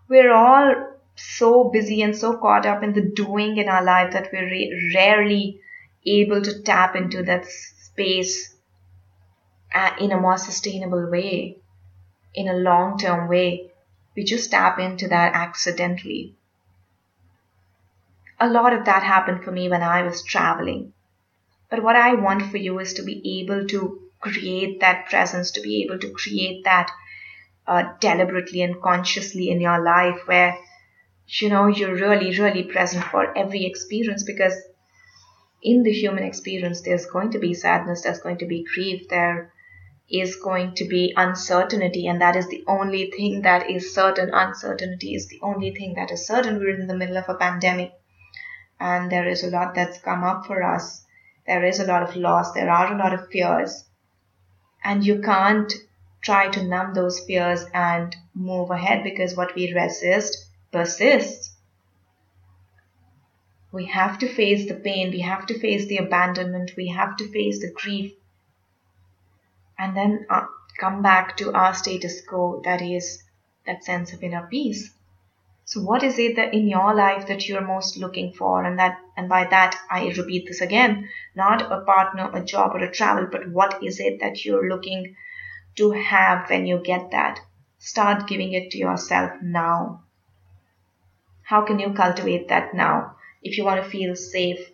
we're 0.07 0.31
all 0.31 0.91
so 1.15 1.63
busy 1.65 2.01
and 2.03 2.15
so 2.15 2.37
caught 2.37 2.65
up 2.65 2.83
in 2.83 2.93
the 2.93 3.01
doing 3.01 3.57
in 3.57 3.67
our 3.67 3.83
life 3.83 4.13
that 4.13 4.29
we're 4.31 4.45
re- 4.45 4.91
rarely 4.93 5.59
able 6.05 6.41
to 6.41 6.61
tap 6.61 6.95
into 6.95 7.23
that 7.23 7.45
space 7.45 8.55
uh, 9.73 9.91
in 9.99 10.11
a 10.11 10.19
more 10.19 10.37
sustainable 10.37 11.09
way, 11.09 11.57
in 12.33 12.47
a 12.47 12.53
long 12.53 12.97
term 12.97 13.27
way. 13.27 13.71
We 14.15 14.23
just 14.23 14.51
tap 14.51 14.79
into 14.79 15.07
that 15.07 15.33
accidentally. 15.33 16.35
A 18.39 18.49
lot 18.49 18.73
of 18.73 18.85
that 18.85 19.03
happened 19.03 19.43
for 19.43 19.51
me 19.51 19.69
when 19.69 19.83
I 19.83 20.01
was 20.01 20.23
traveling. 20.23 20.93
But 21.69 21.83
what 21.83 21.95
I 21.95 22.15
want 22.15 22.51
for 22.51 22.57
you 22.57 22.79
is 22.79 22.93
to 22.95 23.03
be 23.03 23.41
able 23.41 23.67
to 23.67 24.01
create 24.19 24.79
that 24.81 25.09
presence, 25.09 25.51
to 25.51 25.61
be 25.61 25.83
able 25.83 25.99
to 25.99 26.11
create 26.11 26.63
that 26.65 26.91
uh, 27.67 27.93
deliberately 27.99 28.61
and 28.61 28.81
consciously 28.81 29.49
in 29.49 29.61
your 29.61 29.81
life 29.81 30.19
where 30.25 30.57
you 31.27 31.49
know 31.49 31.67
you're 31.67 31.95
really 31.95 32.37
really 32.37 32.63
present 32.63 33.03
for 33.05 33.37
every 33.37 33.65
experience 33.65 34.23
because 34.23 34.53
in 35.63 35.83
the 35.83 35.93
human 35.93 36.23
experience 36.23 36.81
there's 36.81 37.05
going 37.05 37.31
to 37.31 37.39
be 37.39 37.53
sadness 37.53 38.01
there's 38.01 38.19
going 38.19 38.37
to 38.37 38.45
be 38.45 38.65
grief 38.73 39.07
there 39.09 39.53
is 40.11 40.35
going 40.35 40.75
to 40.75 40.85
be 40.85 41.13
uncertainty 41.15 42.07
and 42.07 42.21
that 42.21 42.35
is 42.35 42.47
the 42.49 42.63
only 42.67 43.11
thing 43.11 43.41
that 43.41 43.69
is 43.69 43.93
certain. 43.93 44.29
Uncertainty 44.33 45.15
is 45.15 45.27
the 45.27 45.39
only 45.41 45.73
thing 45.73 45.93
that 45.95 46.11
is 46.11 46.27
certain. 46.27 46.59
We're 46.59 46.79
in 46.79 46.87
the 46.87 46.97
middle 46.97 47.17
of 47.17 47.29
a 47.29 47.35
pandemic 47.35 47.93
and 48.79 49.11
there 49.11 49.27
is 49.27 49.43
a 49.43 49.49
lot 49.49 49.75
that's 49.75 49.99
come 49.99 50.23
up 50.23 50.45
for 50.45 50.63
us. 50.63 51.05
There 51.47 51.63
is 51.63 51.79
a 51.79 51.85
lot 51.85 52.03
of 52.03 52.15
loss. 52.15 52.51
There 52.53 52.69
are 52.69 52.93
a 52.93 52.97
lot 52.97 53.13
of 53.13 53.29
fears. 53.29 53.85
And 54.83 55.05
you 55.05 55.21
can't 55.21 55.71
try 56.21 56.49
to 56.49 56.63
numb 56.63 56.93
those 56.93 57.19
fears 57.19 57.65
and 57.73 58.15
move 58.33 58.69
ahead 58.71 59.03
because 59.03 59.35
what 59.35 59.55
we 59.55 59.73
resist 59.73 60.47
persists. 60.71 61.55
We 63.71 63.85
have 63.85 64.19
to 64.19 64.27
face 64.27 64.67
the 64.67 64.75
pain, 64.75 65.11
we 65.11 65.21
have 65.21 65.45
to 65.47 65.59
face 65.59 65.87
the 65.87 65.97
abandonment, 65.97 66.71
we 66.75 66.87
have 66.89 67.15
to 67.17 67.31
face 67.31 67.61
the 67.61 67.71
grief, 67.71 68.13
and 69.81 69.97
then 69.97 70.25
uh, 70.29 70.45
come 70.79 71.01
back 71.01 71.35
to 71.37 71.51
our 71.53 71.73
status 71.73 72.21
quo 72.25 72.61
that 72.63 72.81
is 72.81 73.23
that 73.65 73.83
sense 73.83 74.13
of 74.13 74.23
inner 74.23 74.47
peace. 74.47 74.93
So 75.65 75.81
what 75.81 76.03
is 76.03 76.19
it 76.19 76.35
that 76.35 76.53
in 76.53 76.67
your 76.67 76.93
life 76.93 77.27
that 77.27 77.47
you're 77.47 77.65
most 77.65 77.97
looking 77.97 78.33
for? 78.33 78.63
And 78.63 78.77
that 78.77 78.99
and 79.17 79.27
by 79.27 79.45
that 79.45 79.75
I 79.89 80.09
repeat 80.09 80.47
this 80.47 80.61
again, 80.61 81.09
not 81.35 81.71
a 81.71 81.81
partner, 81.81 82.29
a 82.33 82.43
job, 82.43 82.75
or 82.75 82.83
a 82.83 82.91
travel, 82.91 83.27
but 83.31 83.49
what 83.49 83.83
is 83.83 83.99
it 83.99 84.19
that 84.19 84.45
you're 84.45 84.69
looking 84.69 85.15
to 85.75 85.91
have 85.91 86.49
when 86.49 86.65
you 86.65 86.79
get 86.79 87.11
that. 87.11 87.39
Start 87.79 88.27
giving 88.27 88.53
it 88.53 88.71
to 88.71 88.77
yourself 88.77 89.31
now. 89.41 90.03
How 91.43 91.63
can 91.63 91.79
you 91.79 91.93
cultivate 91.93 92.47
that 92.49 92.73
now? 92.73 93.15
If 93.41 93.57
you 93.57 93.65
want 93.65 93.83
to 93.83 93.89
feel 93.89 94.15
safe, 94.15 94.69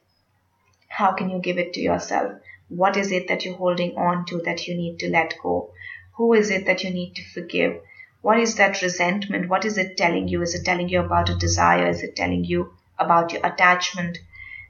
how 0.90 1.14
can 1.14 1.30
you 1.30 1.40
give 1.40 1.58
it 1.58 1.74
to 1.74 1.80
yourself? 1.80 2.34
What 2.70 2.98
is 2.98 3.12
it 3.12 3.28
that 3.28 3.46
you're 3.46 3.56
holding 3.56 3.96
on 3.98 4.26
to 4.26 4.42
that 4.46 4.68
you 4.68 4.76
need 4.76 5.00
to 5.00 5.10
let 5.10 5.36
go? 5.42 5.72
Who 6.16 6.34
is 6.34 6.50
it 6.50 6.66
that 6.66 6.84
you 6.84 6.90
need 6.90 7.16
to 7.16 7.24
forgive? 7.34 7.80
What 8.22 8.40
is 8.40 8.56
that 8.56 8.82
resentment? 8.82 9.48
What 9.50 9.66
is 9.66 9.78
it 9.78 9.96
telling 9.96 10.28
you? 10.28 10.42
Is 10.42 10.56
it 10.56 10.66
telling 10.66 10.90
you 10.90 11.00
about 11.00 11.30
a 11.30 11.36
desire? 11.36 11.88
Is 11.88 12.04
it 12.04 12.16
telling 12.16 12.44
you 12.44 12.74
about 13.00 13.32
your 13.32 13.46
attachment 13.46 14.18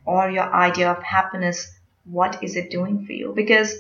or 0.05 0.29
your 0.29 0.53
idea 0.53 0.91
of 0.91 1.01
happiness? 1.01 1.73
What 2.05 2.43
is 2.43 2.55
it 2.55 2.69
doing 2.69 3.05
for 3.05 3.13
you? 3.13 3.33
Because 3.35 3.75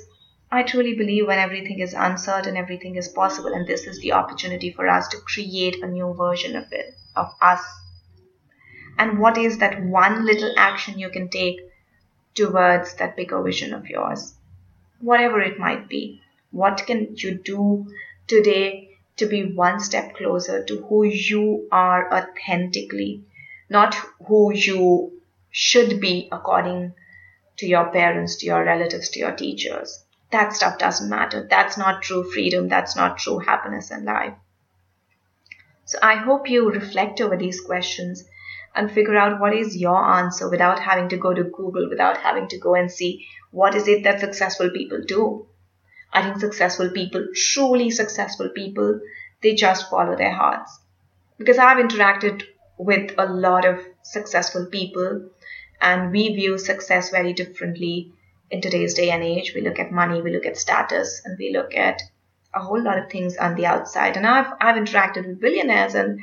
I 0.49 0.63
truly 0.63 0.95
believe 0.95 1.27
when 1.27 1.39
everything 1.39 1.79
is 1.79 1.93
uncertain, 1.93 2.55
everything 2.55 2.95
is 2.95 3.09
possible, 3.09 3.53
and 3.53 3.67
this 3.67 3.85
is 3.85 3.99
the 3.99 4.13
opportunity 4.13 4.71
for 4.71 4.87
us 4.87 5.09
to 5.09 5.17
create 5.17 5.83
a 5.83 5.87
new 5.87 6.13
version 6.13 6.55
of 6.55 6.71
it, 6.71 6.95
of 7.17 7.33
us. 7.41 7.61
And 8.97 9.19
what 9.19 9.37
is 9.37 9.57
that 9.57 9.83
one 9.83 10.25
little 10.25 10.53
action 10.57 10.97
you 10.97 11.09
can 11.09 11.27
take 11.27 11.59
towards 12.37 12.93
that 12.95 13.17
bigger 13.17 13.41
vision 13.43 13.73
of 13.73 13.89
yours? 13.89 14.33
Whatever 15.01 15.41
it 15.41 15.59
might 15.59 15.89
be. 15.89 16.21
What 16.51 16.85
can 16.87 17.15
you 17.17 17.35
do 17.35 17.87
today 18.27 18.97
to 19.17 19.25
be 19.25 19.53
one 19.53 19.81
step 19.81 20.15
closer 20.15 20.63
to 20.63 20.83
who 20.83 21.03
you 21.03 21.67
are 21.71 22.13
authentically, 22.13 23.23
not 23.69 23.95
who 24.27 24.53
you 24.53 25.19
should 25.51 25.99
be 25.99 26.29
according 26.31 26.93
to 27.57 27.67
your 27.67 27.91
parents, 27.91 28.37
to 28.37 28.45
your 28.45 28.63
relatives, 28.63 29.09
to 29.09 29.19
your 29.19 29.35
teachers? 29.35 30.05
that 30.31 30.53
stuff 30.53 30.77
doesn't 30.77 31.09
matter. 31.09 31.47
That's 31.49 31.77
not 31.77 32.01
true 32.01 32.29
freedom. 32.31 32.67
That's 32.67 32.95
not 32.95 33.17
true 33.17 33.39
happiness 33.39 33.91
in 33.91 34.05
life. 34.05 34.33
So 35.85 35.97
I 36.01 36.15
hope 36.15 36.49
you 36.49 36.69
reflect 36.69 37.21
over 37.21 37.37
these 37.37 37.61
questions 37.61 38.25
and 38.77 38.91
figure 38.91 39.17
out 39.17 39.39
what 39.41 39.55
is 39.55 39.75
your 39.75 39.97
answer 39.97 40.49
without 40.49 40.79
having 40.79 41.09
to 41.09 41.17
go 41.17 41.33
to 41.33 41.43
Google, 41.43 41.89
without 41.89 42.17
having 42.17 42.47
to 42.49 42.57
go 42.59 42.75
and 42.75 42.91
see 42.91 43.25
what 43.51 43.75
is 43.75 43.87
it 43.87 44.03
that 44.03 44.19
successful 44.19 44.69
people 44.69 45.01
do. 45.05 45.47
I 46.13 46.21
think 46.21 46.39
successful 46.39 46.91
people, 46.91 47.27
truly 47.35 47.89
successful 47.89 48.49
people, 48.49 48.99
they 49.41 49.55
just 49.55 49.89
follow 49.89 50.15
their 50.15 50.33
hearts. 50.33 50.79
Because 51.37 51.57
I've 51.57 51.83
interacted 51.83 52.43
with 52.77 53.13
a 53.17 53.25
lot 53.25 53.65
of 53.65 53.83
successful 54.03 54.67
people 54.67 55.29
and 55.81 56.11
we 56.11 56.35
view 56.35 56.57
success 56.57 57.09
very 57.09 57.33
differently 57.33 58.13
in 58.49 58.61
today's 58.61 58.93
day 58.93 59.09
and 59.09 59.23
age. 59.23 59.53
We 59.53 59.61
look 59.61 59.79
at 59.79 59.91
money, 59.91 60.21
we 60.21 60.33
look 60.33 60.45
at 60.45 60.57
status, 60.57 61.21
and 61.25 61.37
we 61.37 61.51
look 61.51 61.75
at 61.75 62.01
a 62.53 62.59
whole 62.59 62.81
lot 62.81 62.97
of 62.97 63.09
things 63.09 63.37
on 63.37 63.55
the 63.55 63.65
outside. 63.65 64.17
And 64.17 64.25
I've 64.25 64.53
I've 64.61 64.75
interacted 64.75 65.27
with 65.27 65.41
billionaires 65.41 65.95
and 65.95 66.19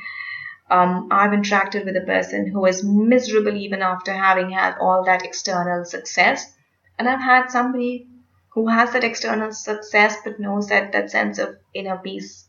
um, 0.69 1.09
I've 1.11 1.31
interacted 1.31 1.85
with 1.85 1.95
a 1.95 2.05
person 2.05 2.47
who 2.47 2.65
is 2.65 2.83
miserable 2.83 3.55
even 3.55 3.81
after 3.81 4.11
having 4.13 4.49
had 4.49 4.77
all 4.79 5.03
that 5.05 5.23
external 5.23 5.85
success. 5.85 6.53
And 6.97 7.07
I've 7.07 7.21
had 7.21 7.49
somebody 7.49 8.07
who 8.49 8.67
has 8.67 8.93
that 8.93 9.03
external 9.03 9.51
success 9.51 10.17
but 10.23 10.39
knows 10.39 10.69
that 10.69 10.91
that 10.93 11.11
sense 11.11 11.37
of 11.37 11.57
inner 11.73 11.97
peace 11.97 12.47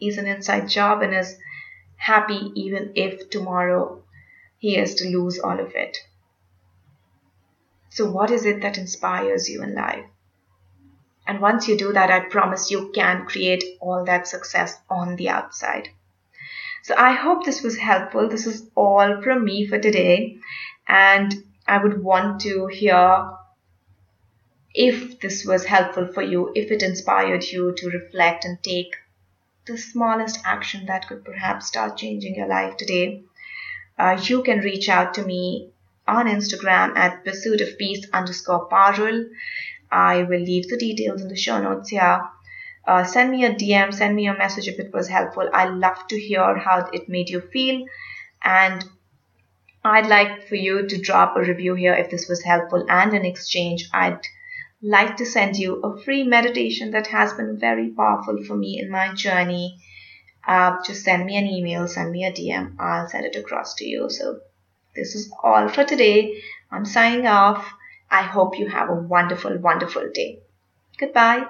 is 0.00 0.18
an 0.18 0.26
inside 0.26 0.68
job 0.68 1.02
and 1.02 1.14
is 1.14 1.36
happy 1.96 2.50
even 2.56 2.92
if 2.96 3.30
tomorrow 3.30 4.02
he 4.58 4.74
has 4.74 4.94
to 4.96 5.08
lose 5.08 5.38
all 5.38 5.60
of 5.60 5.74
it. 5.74 5.98
So, 7.90 8.10
what 8.10 8.30
is 8.30 8.44
it 8.46 8.62
that 8.62 8.78
inspires 8.78 9.48
you 9.48 9.62
in 9.62 9.74
life? 9.74 10.06
And 11.26 11.40
once 11.40 11.68
you 11.68 11.76
do 11.76 11.92
that, 11.92 12.10
I 12.10 12.20
promise 12.20 12.70
you 12.70 12.90
can 12.92 13.26
create 13.26 13.62
all 13.80 14.04
that 14.06 14.26
success 14.26 14.78
on 14.88 15.14
the 15.16 15.28
outside. 15.28 15.90
So 16.82 16.94
I 16.96 17.12
hope 17.12 17.44
this 17.44 17.62
was 17.62 17.76
helpful. 17.76 18.28
This 18.28 18.46
is 18.46 18.68
all 18.74 19.22
from 19.22 19.44
me 19.44 19.66
for 19.66 19.78
today. 19.78 20.38
And 20.88 21.44
I 21.66 21.78
would 21.78 22.02
want 22.02 22.40
to 22.42 22.66
hear 22.66 23.30
if 24.74 25.20
this 25.20 25.44
was 25.44 25.64
helpful 25.64 26.08
for 26.12 26.22
you, 26.22 26.50
if 26.54 26.70
it 26.70 26.82
inspired 26.82 27.44
you 27.44 27.72
to 27.76 27.90
reflect 27.90 28.44
and 28.44 28.62
take 28.62 28.96
the 29.66 29.78
smallest 29.78 30.40
action 30.44 30.86
that 30.86 31.06
could 31.06 31.24
perhaps 31.24 31.66
start 31.66 31.96
changing 31.96 32.34
your 32.34 32.48
life 32.48 32.76
today. 32.76 33.22
Uh, 33.98 34.18
you 34.22 34.42
can 34.42 34.58
reach 34.58 34.88
out 34.88 35.14
to 35.14 35.24
me 35.24 35.70
on 36.08 36.26
Instagram 36.26 36.96
at 36.96 37.24
pursuit 37.24 37.60
of 37.60 37.78
peace 37.78 38.04
underscore 38.12 38.68
parul. 38.68 39.28
I 39.90 40.24
will 40.24 40.40
leave 40.40 40.68
the 40.68 40.78
details 40.78 41.22
in 41.22 41.28
the 41.28 41.36
show 41.36 41.62
notes 41.62 41.90
here. 41.90 42.22
Uh, 42.86 43.04
send 43.04 43.30
me 43.30 43.44
a 43.44 43.54
DM, 43.54 43.94
send 43.94 44.16
me 44.16 44.26
a 44.26 44.36
message 44.36 44.68
if 44.68 44.78
it 44.78 44.92
was 44.92 45.08
helpful. 45.08 45.48
I 45.52 45.66
love 45.66 46.06
to 46.08 46.18
hear 46.18 46.56
how 46.56 46.88
it 46.92 47.08
made 47.08 47.30
you 47.30 47.40
feel. 47.40 47.86
And 48.42 48.84
I'd 49.84 50.06
like 50.06 50.48
for 50.48 50.56
you 50.56 50.86
to 50.86 51.00
drop 51.00 51.36
a 51.36 51.40
review 51.40 51.74
here 51.74 51.94
if 51.94 52.10
this 52.10 52.28
was 52.28 52.42
helpful. 52.42 52.84
And 52.88 53.14
in 53.14 53.24
exchange, 53.24 53.88
I'd 53.92 54.20
like 54.82 55.16
to 55.18 55.26
send 55.26 55.56
you 55.56 55.80
a 55.82 56.02
free 56.02 56.24
meditation 56.24 56.90
that 56.90 57.06
has 57.08 57.32
been 57.32 57.58
very 57.58 57.90
powerful 57.90 58.42
for 58.44 58.56
me 58.56 58.80
in 58.80 58.90
my 58.90 59.14
journey. 59.14 59.78
Uh, 60.46 60.76
just 60.84 61.04
send 61.04 61.24
me 61.24 61.36
an 61.36 61.46
email, 61.46 61.86
send 61.86 62.10
me 62.10 62.24
a 62.24 62.32
DM. 62.32 62.74
I'll 62.80 63.08
send 63.08 63.24
it 63.26 63.36
across 63.36 63.74
to 63.76 63.84
you. 63.84 64.10
So, 64.10 64.40
this 64.94 65.14
is 65.14 65.32
all 65.42 65.68
for 65.68 65.84
today. 65.84 66.42
I'm 66.70 66.84
signing 66.84 67.26
off. 67.26 67.72
I 68.10 68.22
hope 68.22 68.58
you 68.58 68.68
have 68.68 68.90
a 68.90 68.94
wonderful, 68.94 69.56
wonderful 69.58 70.10
day. 70.12 70.40
Goodbye. 70.98 71.46